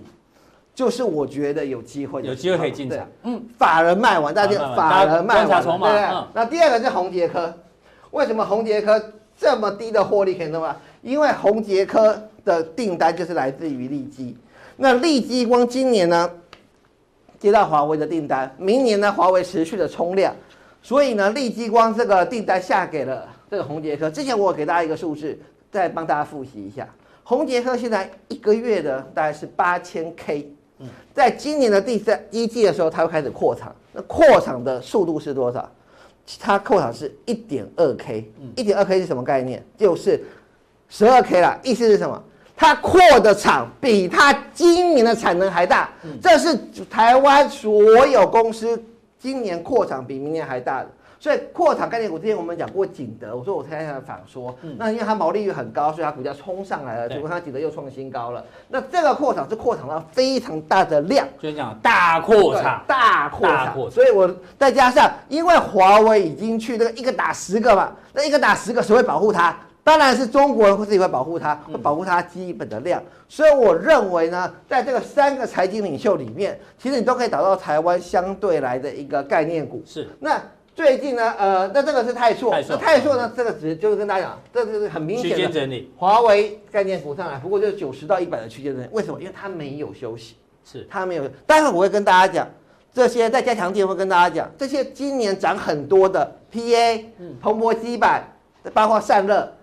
[0.76, 3.08] 就是我觉得有机会，有机会可以进场。
[3.22, 6.28] 嗯，法人卖完，大家法人卖完，对不对？
[6.34, 7.54] 那第二个是宏捷科，
[8.10, 10.76] 为什么宏捷科这么低的获利可以那么？
[11.04, 14.36] 因为宏捷科的订单就是来自于利基。
[14.76, 16.28] 那利基光今年呢，
[17.38, 20.36] 接到华为的订单，明年呢，华为持续的冲量，
[20.82, 24.10] 所以呢，利基光这个订单下给了这个宏捷科。
[24.10, 25.38] 之前我给大家一个数字，
[25.72, 26.90] 再帮大家复习一下，
[27.24, 30.52] 宏捷科现在一个月的大概是八千 K。
[31.14, 33.74] 在今年的第三一季的时候，它会开始扩厂。
[33.92, 35.70] 那扩厂的速度是多少？
[36.40, 39.64] 它扩厂是一点二 K，一点二 K 是什么概念？
[39.78, 40.24] 就是
[40.90, 41.60] 十二 K 啦。
[41.64, 42.22] 意思是什么？
[42.56, 45.90] 它扩的厂比它今年的产能还大。
[46.22, 46.58] 这是
[46.90, 48.82] 台湾所有公司
[49.20, 50.90] 今年扩厂比明年还大的。
[51.24, 58.44] 所以扩厂概念股之前我们讲过景德，我说我猜想反说，嗯、那因为它毛利率很高，所以它股价冲上来了，结果它景德又创新高了。
[58.68, 63.74] 那这个扩厂是扩厂到非常大的量，所以讲大扩厂，大扩厂。
[63.90, 69.58] 所以我再加上，因为华为已经去那个一个打十个嘛，那一个打十个谁会保护它？
[69.82, 73.02] 当然是中国人会自己会保护它，会保护它基本的量。
[73.30, 79.82] 所以我认为呢，在这个三个财经领袖里面，其实你都可以找到台湾相对来的一个概念股。
[79.86, 80.38] 是那。
[80.76, 88.88] 最近呢，呃，那这个是泰硕，那泰硕呢，这个值就是跟大家讲，这个是很明显的区间整理，华为概念股上来，不过就是九十到一百的区间整理。
[88.92, 89.20] 为什么？
[89.20, 91.28] 因为它没有休息，是它没有。
[91.46, 92.48] 待会我会跟大家讲，
[92.92, 98.24] 这些在加强店会跟大家讲，这些今年涨很多的 PA，嗯，蓬勃基板，
[98.74, 99.54] 包括散热。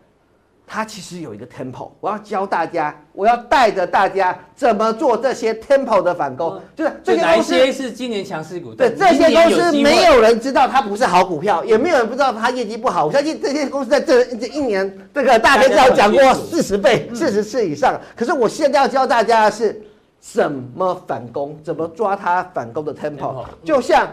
[0.72, 13.04] 它其实有一个 tempo，我要教大家，我要带着大家怎么做这些 tempo 的反攻，就是这些公司是今年强势股，对这些公司没有人知道它不是好股票，也没有人不知道它业绩不好。
[13.06, 18.00] 我相信这些公司在这这一年，这个大家至少讲过四十倍、四十次以上。
[18.14, 19.82] 可是我现在要教大家的是
[20.20, 24.06] 怎么反攻，怎么抓它反攻的 tempo，就像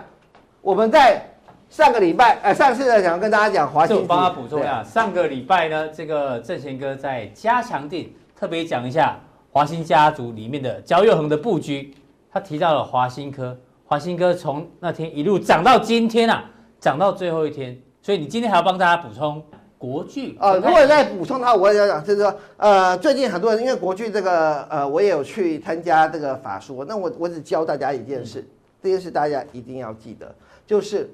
[0.64, 1.24] 我们在。
[1.70, 4.82] 上个礼拜，呃，上次呢，想要跟大家讲华新，我帮他补充一下。
[4.84, 9.20] 上个礼拜呢，这个正贤哥在加强定特别讲一下
[9.52, 11.94] 华新家族里面的焦祐恒的布局，
[12.32, 16.46] 他提到了华新科，华新科从那天一路涨到今天啊，
[16.80, 19.44] 涨到最后一天，所以你今天还要帮大家补充
[19.78, 20.56] 国巨啊。
[20.56, 28.48] 如果再补充的话，我也要讲，就是说，呃，最近很多人因为国巨这个，呃，我也有去参加这个法说，那我我只教大家一件事，嗯、
[28.82, 30.34] 这件事大家一定要记得，
[30.66, 31.10] 就是。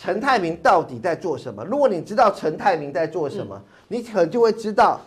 [0.00, 1.64] 陈泰明到底在做什么？
[1.64, 5.00] 如果你知道陈泰明在做什么，嗯、你可能就会知道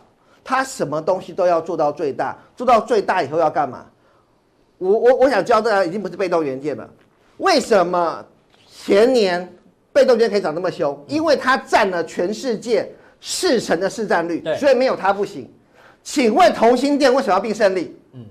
[0.43, 3.85] 他什么东西都要做到最大，做到最大以后要干嘛？
[4.77, 6.89] 我我我想教大家，已经不是被动元件了。
[7.37, 8.25] 为什么
[8.69, 9.49] 前年
[9.93, 11.01] 被动元件可以涨那么凶？
[11.07, 15.49] 因为它占了全世界四成的市占率，所以没有它不行。
[16.03, 17.95] 请问同心店为什么要并胜利？
[18.11, 18.25] 嗯，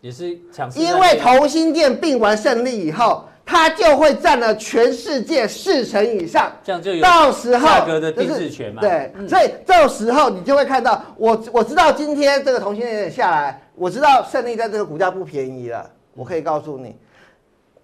[0.00, 0.68] 也是强。
[0.74, 3.26] 因为同心店并完胜利以后。
[3.50, 8.80] 它就会占了全世界四成以上，这样就有到时候价格的定制权嘛？
[8.80, 15.84] 对，所以这时候你就会看到，我我知道今天这个同性恋下来，我知道胜利在这个股价不便宜了。
[16.14, 16.94] 我可以告诉你，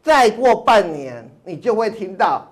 [0.05, 2.46] 再过半年，你就会听到，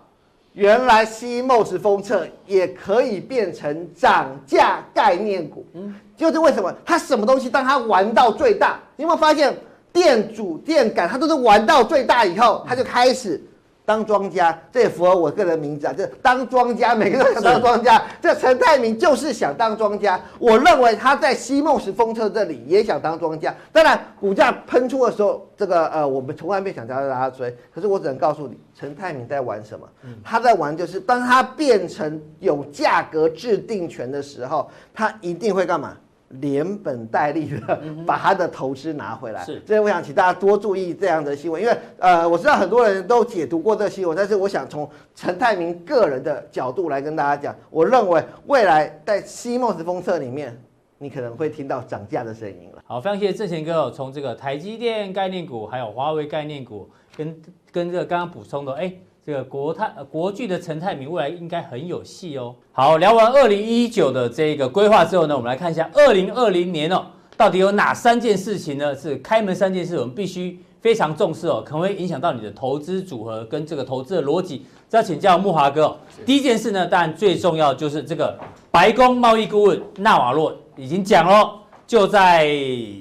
[0.54, 5.64] 原来 CMOS 封测也可以变成涨价概念股。
[5.74, 9.56] 嗯，就是为什么它什么东西当它玩到最大，你有没有发现？
[9.94, 13.40] 电阻、电感，它都是玩到最大以后，它就开始
[13.86, 18.02] 当庄家，这也符合我个人名字啊，就是当庄家，每个人都想当庄家。
[18.20, 23.54] 这陈泰明就是想当庄家，我认为他在西梦石风车这里也想当庄家。
[23.72, 27.56] 当然，股价喷出的时候，这个呃，我们从来没想叫大家追。
[27.72, 29.86] 可是我只能告诉你，陈泰明在玩什么？
[30.24, 35.96] 他在玩就是，当他变成有价格制定权的时候，他一定会干嘛？
[36.28, 50.60] 连本带利的 把他的投资拿回来，是，所以我想请大家多注意这样的新闻，因为呃，我知道很多人都解读过这个新闻，但是我想从陈泰明个人的角度来跟大家讲，我认为未来在西梦时封测里面，
[50.98, 52.82] 你可能会听到涨价的声音了。
[52.84, 58.92] 好，非常谢谢正贤哥，从这个台积电概念股，还有华为概念股，跟跟这个刚刚补充的，哎。
[59.26, 62.54] 这个国泰国巨的陈泰明未来应该很有戏哦。
[62.72, 68.94] 好，聊完二零一九的这个规划之后呢，我们来看一下二零二零年哦，到底有哪三件事情呢？
[68.94, 74.66] 是开门三件事，我们必须非常重视哦，可能会影响到你的投资组合跟这个投资的逻辑。
[74.90, 75.96] 这要请教慕驊哥哦。
[76.26, 78.38] 第一件事呢，当然最重要就是这个
[78.70, 81.50] 白宫贸易顾问纳瓦洛已经讲了，
[81.86, 82.46] 就在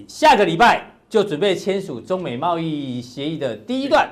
[0.08, 4.10] 下个礼拜就准备签署中美贸易协议的第一段。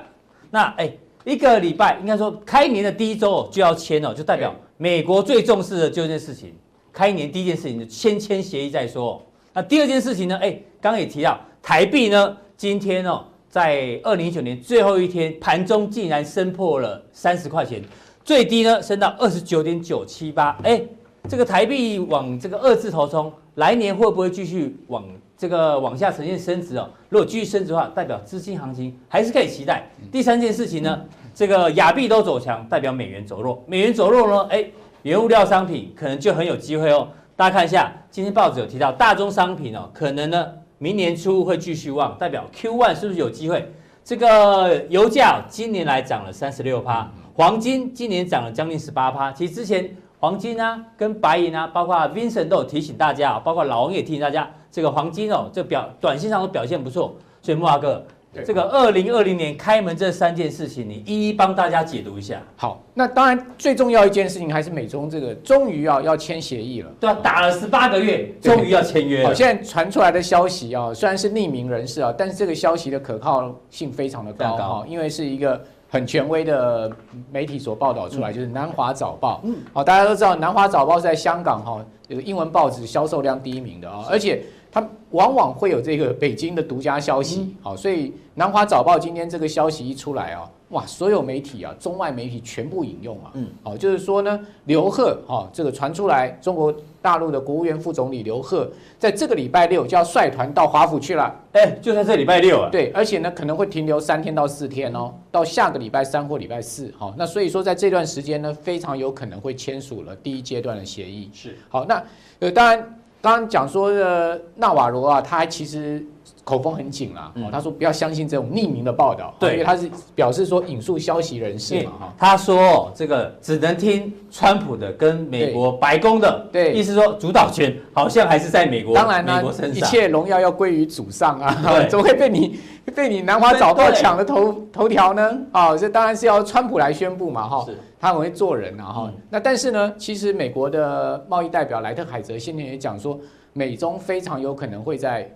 [0.50, 0.92] 那哎。
[1.24, 6.52] 一个礼拜，应该说开年的第一周就要签哦，就代表美国最重视的就这件事情。
[6.92, 9.22] 开年第一件事情就先签协议再说。
[9.52, 10.36] 那第二件事情呢？
[10.42, 17.82] 哎，刚刚也提到台币呢，今天哦，在二零一九年最后一天盘中竟然升破了三十块钱，
[18.24, 20.58] 最低呢升到二十九点九七八。
[20.64, 20.82] 哎，
[21.28, 25.04] 这个台币往这个二字头冲，来年会不会继续往？
[25.42, 29.82] 这个往下呈现升值哦，如果继续升值的话，代表资金行情还是可以期待。
[30.12, 31.00] 第三件事情呢，
[31.34, 33.60] 这个亚币都走强，代表美元走弱。
[33.66, 34.64] 美元走弱呢，哎，
[35.02, 37.08] 原物料商品可能就很有机会哦。
[37.34, 40.46] 大家看一下，今天报纸有提到大宗商品哦，可能呢
[40.78, 43.68] 明年初会继续旺，代表 Q1 是不是有机会？
[44.04, 49.32] 这个油价今年来涨了三十六趴，黄金今年涨了将近十八趴。
[49.32, 49.90] 其实之前
[50.22, 54.48] 黄金啊跟白银啊，包括 Vincent 都有提醒大家啊，包括老王也提醒大家。
[54.70, 58.00] 这个黄金哦，这表短线上都表现不错，所以木华哥，
[58.44, 62.40] 这个二零二零年开门这三件事情，你一一帮大家解读一下。
[62.56, 66.90] 好，那当然最重要一件事情还是美中这个终于要要签协议了。
[67.00, 69.28] 对啊，打了十八个月，终于要签约了。
[69.28, 75.60] 好，现在传出来的消息啊，虽然是匿名人士啊，但是这个消息的可靠性非常的高哈，因为是一个
[75.92, 76.90] 很权威的
[77.30, 79.42] 媒体所报道出来，就是南华早报。
[79.44, 84.42] 嗯，好，大家都知道南华早报是在香港哈，这个英文报纸销售量第一名的啊，而且。
[84.74, 112.02] 它往往会有这个北京的独家消息，好，所以南华早报今天这个消息一出来啊，哇，所有媒体啊，中外媒体全部引用啊，嗯，好，就是说呢，刘鹤，哈，这个传出来，中国大陆的国务院副总理刘鹤，在这个礼拜六就要率团到华府去了，哎，就在这礼拜六啊，对，而且呢，可能会停留三天到四天哦，到下个礼拜三或礼拜四，好，那所以说在这段时间呢，非常有可能会签署了第一阶段的协议，是，好，那
[112.40, 112.98] 呃，当然。
[113.22, 116.04] 刚刚讲说的纳瓦罗啊，他其实
[116.44, 117.32] 口风很紧啦。
[117.36, 121.92] 哦，他说不要相信这种匿名的报道，对，因为他是表示说引述消息人士嘛。
[122.00, 128.94] 哈，他说这个只能听川普的跟美国白宫的，对，意思说主导权好像还是在美国。
[128.94, 131.56] 当然呢，一切荣耀要归于祖上啊，
[131.88, 132.58] 怎么会被你
[132.94, 135.38] 被你南华早报抢了头头条呢？
[135.52, 137.66] 啊，这当然是要川普来宣布嘛，哈。
[138.00, 139.12] 他很会做人啊，哈。
[139.30, 143.16] 那但是呢，其实美国的贸易代表莱特海泽先前也讲说，
[143.52, 145.32] 美中非常有可能会在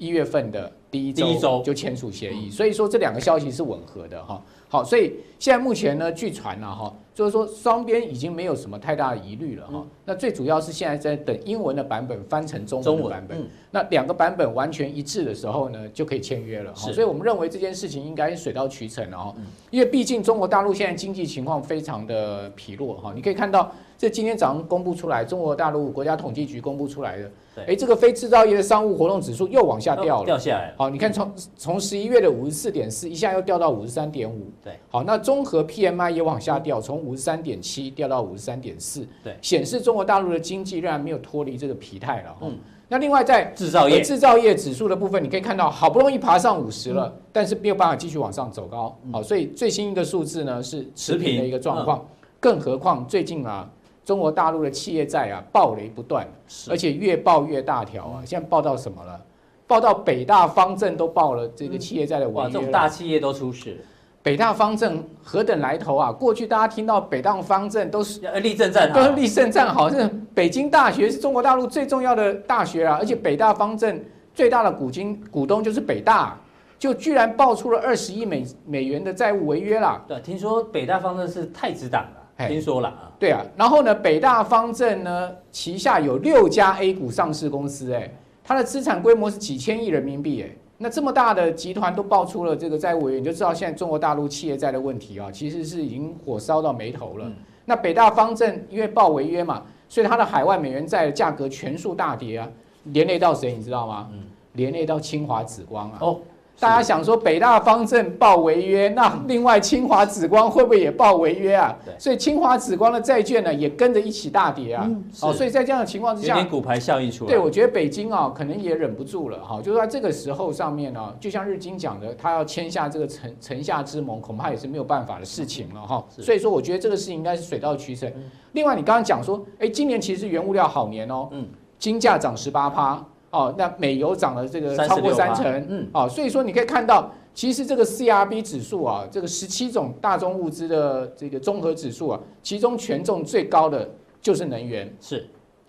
[0.00, 4.42] 一月份的第一周就签署协议，所以说这两个消息是吻合的，哈。
[4.66, 9.84] 好，所以现在目前呢，据传呢，哈，就是说双边已经没有什么太大的疑虑了，哈。
[10.06, 16.90] 那最主要是现在在等英文的版本翻成中文的版本，那两个版本完全一致的时候呢，就可以签约了哈。
[16.92, 19.34] 所以我们认为这件事情应该水到渠成了，哈。
[19.70, 23.12] 因为毕竟中国大陆现在经济情况非常的疲弱，哈。
[23.14, 27.30] 你可以看到，这今天早上公布出来，中国大陆国家统计局公布出来的。
[27.66, 30.72] 哎，这个非制造业的商务活动指数又往下掉了，掉下来。
[30.78, 34.50] 好，你看从从十一月的五十四点四，一下又掉到五十三点五。
[34.64, 39.06] 对，好，那综合 PMI 也往下掉，从五十三点七掉到五十三点四。
[39.22, 42.34] 对，显示中国大陆的经济仍然没有脱离这个疲态了。
[42.40, 42.56] 嗯，
[42.88, 48.98] 那另外在制造业制造业指数的部分，你可以看到，好不容易爬上五十了，但是没有办法继续往上走高。
[49.12, 52.02] 好，所以最新一个数字呢是持平的一个状况。
[52.38, 53.70] 更何况最近啊。
[54.10, 56.26] 中国大陆的企业债啊，暴雷不断，
[56.68, 58.22] 而且越爆越大条啊！
[58.26, 59.20] 现在爆到什么了？
[59.68, 62.40] 爆到北大方正都爆了这个企业债的违约。
[62.40, 63.78] 哇，这种大企业都出事。
[64.20, 66.10] 北大方正何等来头啊？
[66.10, 69.88] 过去大家听到北大方正都是立正站好，都是立正站好。
[69.88, 74.04] 这北京大学是中国大陆最重要的大学啊，而且北大方正
[74.34, 76.36] 最大的股金股东就是北大。
[76.80, 80.02] 就居然爆出了二十亿美美元的债务违约啦。
[80.08, 83.12] 对，听说北大方正是太子党了，听说了啊。
[83.18, 88.10] 对啊，然后呢，北大方正呢旗下有六家 A 股上市公司，哎，
[88.42, 97.26] 它的资产规模是几千亿人民币，哎，那这么大的集团都爆出了这个债务违约，你就知道现在中国大陆企业债的问题啊，其实是已经火烧到眉头了。
[97.26, 97.34] 嗯、
[97.66, 102.48] 那北大方正因为爆违约嘛，所以它的海外美元债的价格全数大跌啊，
[102.84, 104.08] 连累到谁你知道吗？
[104.12, 104.20] 嗯，
[104.54, 105.98] 连累到清华紫光啊。
[106.00, 106.20] 哦。
[106.60, 111.74] 大家想说北大方正爆违约，那另外清华紫光会不会也爆违约啊？
[111.98, 114.86] 所以清华紫光的债券呢也跟着一起大跌啊。
[115.22, 117.30] 哦，所以在这样的情况之下，有点股牌效应出来。
[117.30, 126.04] 对，我觉得北京啊可能也忍不住了哈，就是在这个时候上面呢，就像日经讲的，他要签下这个城城下之盟，恐怕也是没有办法的事情了哈。
[126.10, 128.12] 所以说，我觉得这个事情应该是水到渠成。
[128.52, 131.48] 另外，你刚刚讲说，哎，今年其实原物料好年哦，嗯，
[131.78, 133.02] 金价涨十八趴。
[133.30, 143.88] 哦，那美油涨了这个超过三成，嗯，哦，所以说你可以看到，其实这个 CRB 指数啊，这个十七种大宗物资的这个综合指数啊，其中权重最高的
[144.20, 145.26] 就是能源，是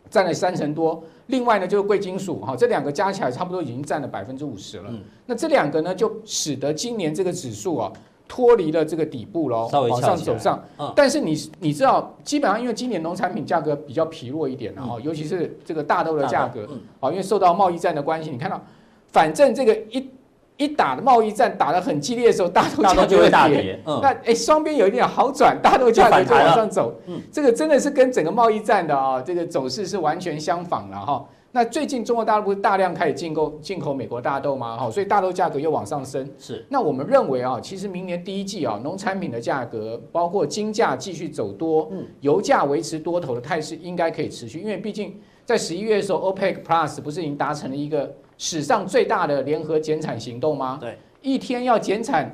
[0.10, 1.04] 占了三成多。
[1.28, 4.86] 另外呢，就是贵金属，哈，这两个加起来差不多已经占了百分之五十了。
[4.90, 7.94] 嗯，那这两个呢，就使得今年这个指数啊。
[8.32, 10.58] 脱离了这个底部喽，往上走上。
[10.78, 16.62] 嗯、但是你你知道，基本上因为今年农产品价格比较疲弱一点，然后、嗯、尤其是这个大豆的价格，
[17.02, 18.62] 啊、嗯，因为受到贸易战的关系，你看到，
[19.12, 20.10] 反正这个一
[20.56, 23.78] 一打的贸易战打得很激烈的时候，大豆价格就会大跌。
[23.86, 26.94] 嗯、那哎，双边有一点好转，大豆价格就往上走。
[27.08, 31.26] 嗯，这个真的是跟整个贸易战的啊这个走势是完全相反了哈。
[31.54, 34.78] 那最近中国大陆不是大量开始进购进口美国大豆吗？
[34.78, 36.26] 哈，所以大豆价格又往上升。
[36.40, 36.66] 是。
[36.70, 44.60] 那我们认为啊，其实明年第一季啊，农产品的价格，包括金价继续走多，嗯，油价维持多头的态势，应该可以持续。
[44.60, 50.78] 因为毕竟在十一月的时候，OPEC Plus 不是已经达成了一个史上最大的联合减产行动吗？
[50.80, 52.34] 对，一天要减产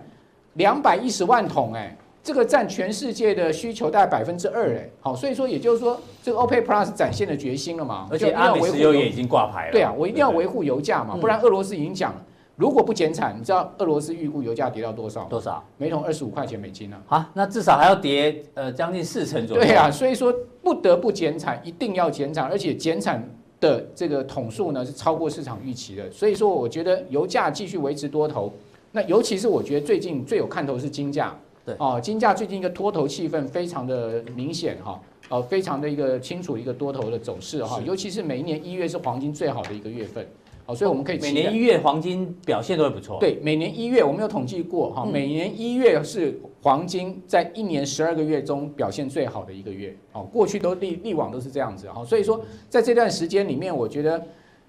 [0.54, 1.98] 两百一十万桶，哎。
[2.28, 12.14] 这个占全世界的需求大概百分之二，哎，好，所以说也就是说，这个 OPEC Plus 展现了决心了嘛，而且阿美石油也已经挂牌了，对啊，我一定要维护油价嘛，不然俄罗斯已经讲，
[12.58, 15.24] 如果不减产，你知道俄罗斯预估油价跌到多少？
[15.30, 15.64] 多少？
[15.78, 16.98] 每桶二十五块钱美金呢？
[17.08, 19.64] 啊，那至少还要跌呃将近四成左右。
[19.64, 23.26] 对啊，所以说不得不减产，一定要减产，而且减产
[23.62, 28.52] 的这个桶数呢是超过市场预期的，所以说我觉得油价继续维持多头，
[28.92, 31.34] 那尤其是我觉得最近最有看头是金价。
[31.68, 34.98] 对哦，金价最近一个多头气氛非常的明显哈，
[35.28, 40.26] 呃，非常的一个清楚一个多头的走势哈，尤其是每一年一月是黄金最好的一个月份，
[40.66, 43.20] 哦，所以我们可以每年一月黄金表现都会不错。
[43.20, 52.40] 对，每年一月我们有统计过哈，每年一月是黄金在一年十二个月中表现最好的一个月，哦，过去都历历往都是这样子哈，所以说
[52.70, 54.26] 在这段时间里面，我觉得，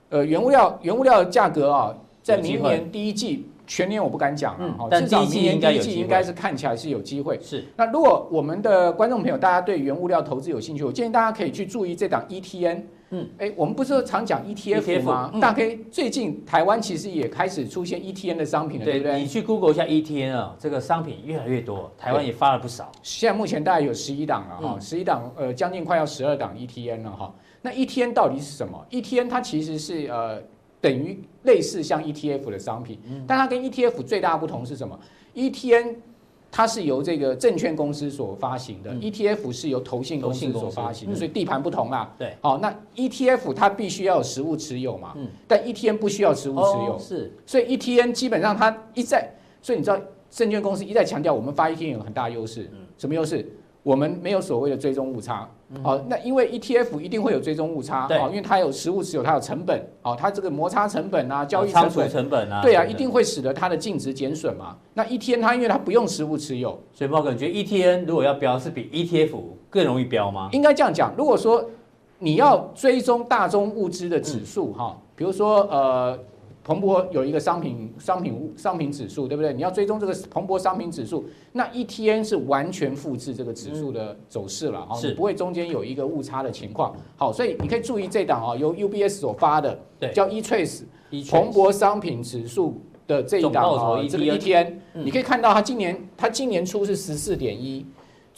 [0.09, 3.47] 呃，原物料原物料的价格啊，在明年第一季。
[3.69, 7.39] 全年我不敢讲了，哈，至少明年第一季应该是看起来是有机会。
[7.41, 12.83] 是，那如果我们的观众朋友大家对原物料投资有兴趣，我建议大家可以去注意这档 ETN。
[13.11, 15.33] 嗯，哎，我们不是常讲 ETF 吗？
[15.41, 19.19] 大 K 最近台湾其实也开始出现 ETN 的商品了，对不对？
[19.19, 22.91] 你去 Google 一下 ETN 啊，这个商品越来越多，台湾也发了不少。
[23.03, 27.35] 现在目前大概有十一档了哈，十一档，呃，将近快要十二档 ETN 了哈。
[27.62, 30.43] 那 ETN 到底是什么？ETN 它其实是呃。
[30.81, 34.99] 等于类似像 ETF 的商品，但它跟 ETF 最大的不同是什么
[35.35, 35.97] ？ETN
[36.51, 42.14] 它是由这个证券公司所发行的，ETF 是由投信公司所发行的，所以地盘不同啦。
[42.18, 45.14] 对，好，那 ETF 它必须要有实物持有嘛，
[45.47, 50.01] 但 ETN 不需要实物持有，是，所以 ETN 基本上它一再，所以你知道
[50.31, 53.47] 证券公司一再强调，我们发 ETN 有很大优势，什么优势？
[53.83, 55.49] 我们没有所谓的追踪误差，
[55.83, 64.76] 好，那因为 ETF 一定会有追踪误差，哦，因为它有实物持有，它有成本，哦，它这个摩擦成本啊，交易成本，成本啊，对啊，一定会使得它的净值减损嘛。
[64.95, 69.37] 那 ETN 它因为它不用实物持有，所以报哥，你觉得 ETN 如果要标是比 ETF
[69.70, 70.51] 更容易标吗？
[70.53, 71.64] 应该这样讲，如果说
[72.18, 76.18] 你要追踪大宗物资的指数哈，比如说呃。
[76.69, 79.55] 彭博有一个商品商品商品指数，对不对？
[79.55, 86.95] 你要追踪这个彭博商品指数，那一天是完全复制这个指数的走势了，是不会中间有一个误差的情况。
[87.16, 89.81] 好，所以你可以注意这档啊，由 UBS 所发的，
[90.12, 90.83] 叫 eTrace
[91.31, 97.87] 彭博商品指数的这一档啊，这个一天你可以看到它今年它今年初是十四点一。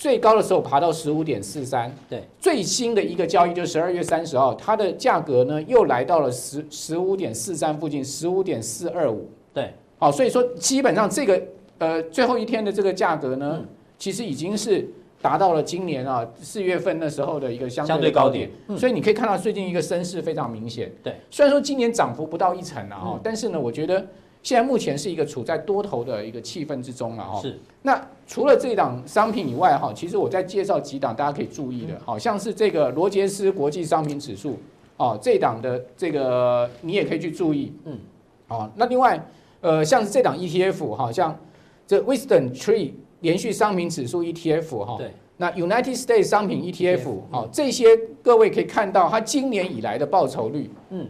[0.00, 11.42] 最高的时候爬到十五点四三，对，最新的一个交易就是十二月三十号，它的价格呢又来到了十十五点四三附近，十五点四二五，对，好，所以说基本上这个
[11.76, 14.88] 呃最后一天的这个价格呢，嗯、其实已经是
[15.20, 18.48] 达到了今年啊四月份那时候的一个相对高点，
[18.78, 24.06] 所以你可以看到最近一个升势非常明显，对，虽然说今年涨幅不到一成啊，嗯、但是呢，我觉得
[24.42, 27.40] 现在目前是一个处在多头的一个气氛之中了哈。
[27.40, 27.58] 是。
[27.82, 34.58] 那除了这档商品以外哈，其实我再介绍几档大家可以注意的，好像是这个罗杰斯国际商品指数，
[34.96, 37.98] 哦，这档的这个你也可以去注意，嗯，
[38.46, 39.22] 好，那另外
[39.60, 41.38] 呃像是这档 ETF 哈，像
[41.86, 51.08] 这 Wisdom Tree 连续商品指数 ETF 哈，对，那 United States 商品 ETF 好，这些各位可以看到它今年以来的报酬率，嗯，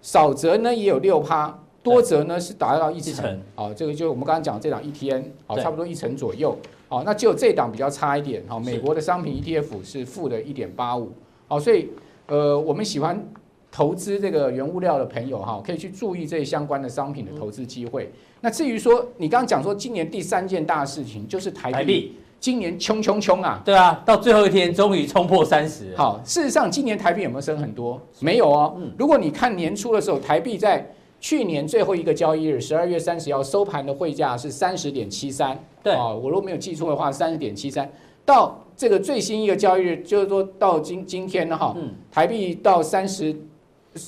[0.00, 1.58] 少则呢也有六趴。
[1.88, 6.56] 多则呢是达到一成，好，这个就我们刚刚讲这档 ETN，好，差不多一成左右，
[6.88, 11.12] 好，那只有这档比较差一点，好，美国的商品 ETF 是负的一点八五，
[11.46, 11.88] 好，所以
[12.26, 13.26] 呃，我们喜欢
[13.70, 18.10] 投资这个原物料的朋友哈，可以去注意这相关的商品的投资机会。
[18.40, 25.94] 那至于说你刚刚讲说今年第三件大事情就是台币，今年冲冲冲啊，对啊，到最后一天终于冲破三十。
[25.96, 28.00] 好，事实上今年台币有没有升很多？
[28.20, 28.80] 没有哦。
[28.96, 30.88] 如果你看年初的时候，台币在
[31.20, 35.58] 去年最后一个交易日，十二月三十号收盘的汇价是三十点七三。
[35.82, 37.90] 对啊，我如果没有记错的话，三十点七三。
[38.24, 41.76] 到这个最新一个交易日，就是说到今今天呢，哈，
[42.10, 43.26] 台币到三十，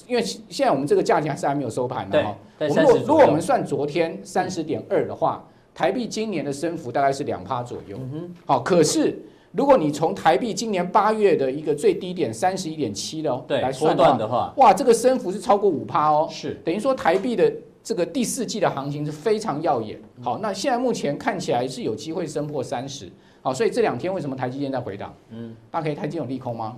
[0.06, 2.36] 因为现在我们这个价钱还是还没有收盘的哈。
[2.58, 5.44] 我们如果如果我们算昨天三十点二的话，
[5.74, 7.98] 台币今年的升幅大概是两趴左右。
[8.12, 9.18] 嗯好，可是。
[9.52, 20.00] 如果你从台币今年八月的一个最低点三十一点七的哦，对，来算的话，哇，这个升幅是超过五趴哦，是等于说台币的这个第四季的行情是非常耀眼。
[20.22, 23.10] 好，那现在目前看起来是有机会升破三十。
[23.42, 25.12] 好，所以这两天为什么台积电在回档？
[25.30, 26.76] 嗯，大家可以台积电有利空吗？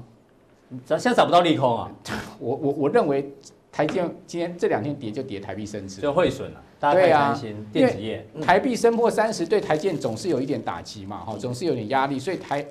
[0.87, 1.91] 现在找不到利空啊。
[2.41, 3.31] 我我我认为
[3.73, 6.63] 台积今天这两天跌就跌台币升值，就汇损了。
[6.79, 12.67] 大家太担心电子业，台币升破三十，对台积电总是有一点打击嘛，哈，总是有点压力，所以台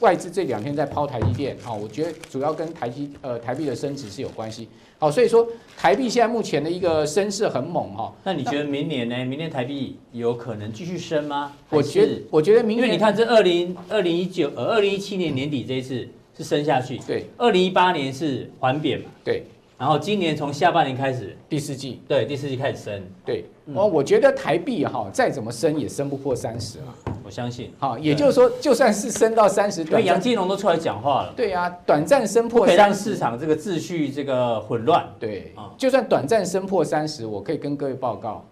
[0.00, 4.68] 外资这两天在抛台积电，哈，我觉得主要跟台积呃台币的升值是有关系，
[4.98, 8.12] 好，所以说台币现在目前的一个升势很猛，哈。
[8.24, 9.24] 那你觉得明年呢？
[9.24, 11.52] 明年台币有可能继续升吗？
[11.70, 16.06] 我觉得我觉得明年，因为你看这二零二零一九呃二零一七年年底这一次
[16.36, 19.42] 是升下去，对，二零一八年是缓贬嘛，对。
[19.78, 38.42] 然后今年从下半年开始，第四季，对，第四季开始升，对，哦、嗯，我觉得台币哈再怎么升也升不破三十啊，我相信，好，也就是说，就算是升到三十，因为杨金龙都出来讲话了，对啊，短暂升破，可以让市场这个秩序这个混乱，对，就算短暂升破三十，我可以跟各位报告，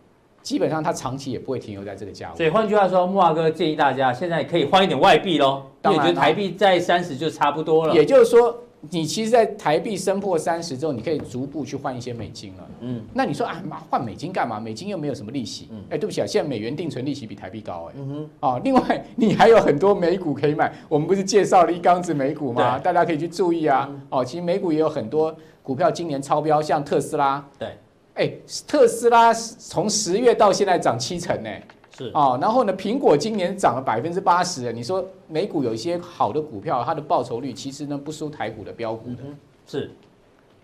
[0.43, 2.37] 基本上它长期也不会停留在这个价位。
[2.37, 8.59] 所以换句话说，木华哥建议大家现在可以换一点外币喽，因为觉得台币在三十就差不多了，也就是说。
[8.91, 12.69] 你其实，在台币升破三十之后，你可以逐步去换一些美金了。
[12.81, 14.61] 嗯，那你说啊，换美金干嘛？
[14.61, 15.69] 美金又没有什么利息。
[15.71, 17.95] 嗯，哎，对不起啊，现在美元定存利息比台币高哎。
[17.97, 18.31] 嗯哼。
[18.41, 20.73] 哦，另外你还有很多美股可以买。
[20.89, 22.79] 我们不是介绍了一缸子美股吗？
[22.79, 23.89] 大家可以去注意啊。
[24.11, 27.45] 哦，其实美股也有很多股票今年超标，像特斯拉。
[27.59, 27.69] 对。
[28.15, 28.31] 哎，
[28.67, 31.51] 特斯拉从十月到现在涨七成呢。
[31.97, 34.73] 是啊，然后呢，苹果今年涨了百分之八十。
[34.73, 39.23] 你说美股有一些好的股票，它的报酬率其实呢不输台股的标股的。
[39.67, 39.91] 是，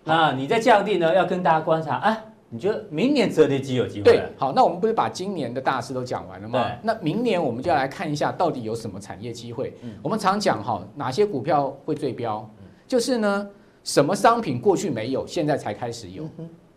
[0.03, 2.17] 那你在降定呢，要跟大家观察啊，
[2.49, 4.03] 你觉得明年折叠机有机会？
[4.03, 6.69] 对，好，那我们不是把今年的大事都讲完了吗？
[6.83, 9.73] 那明年我们就要来看一下，到底有什么产业机会？
[10.01, 12.45] 我们常讲哈，哪些股票会最标？
[12.85, 13.47] 就是呢，
[13.85, 16.27] 什么商品过去没有，现在才开始有。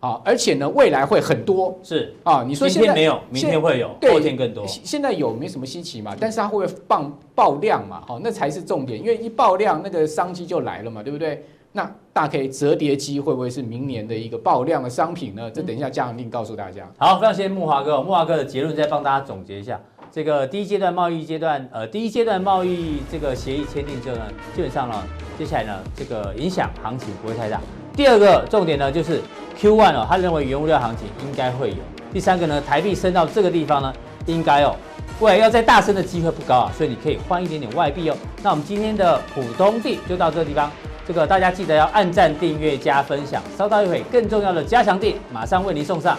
[0.04, 4.66] 啊，而且呢，未来会很多，是啊，你说现在没有，明天会有，后天更多。
[4.66, 6.14] 现在有没什么稀奇嘛？
[6.20, 8.02] 但是它会不会爆爆量嘛？
[8.06, 11.42] 好，那才是重点，因为一爆量，那个商机就来了嘛，对不对？
[11.72, 15.50] 那大 K 折叠机会不会是明年的一个爆量的商品呢？
[15.50, 16.86] 这等一下加强錠告诉大家。
[16.98, 19.80] 好，非常谢谢木华哥，木华哥的结论再帮大家总结一下。
[20.12, 24.24] 这个第一阶段贸易阶段，呃，第一阶段贸易这个协议签订之后呢，
[24.54, 25.02] 基本上呢，
[25.38, 27.58] 接下来呢，这个影响行情不会太大。
[27.96, 29.22] 第二个重点呢，就是
[29.56, 31.76] Q one 哦，他认为原物料行情应该会有。
[32.12, 33.92] 第三个呢，台币升到这个地方呢，
[34.26, 34.74] 应该哦，
[35.20, 38.16] 未来要再大升的机会不高啊，所以你可以换一点点外币哦。
[38.42, 40.70] 那我们今天的普通地就到这个地方，
[41.06, 43.40] 这个大家记得要按赞、订阅、加分享。
[43.56, 46.18] 稍到一会，更重要的加强地马上为您送上。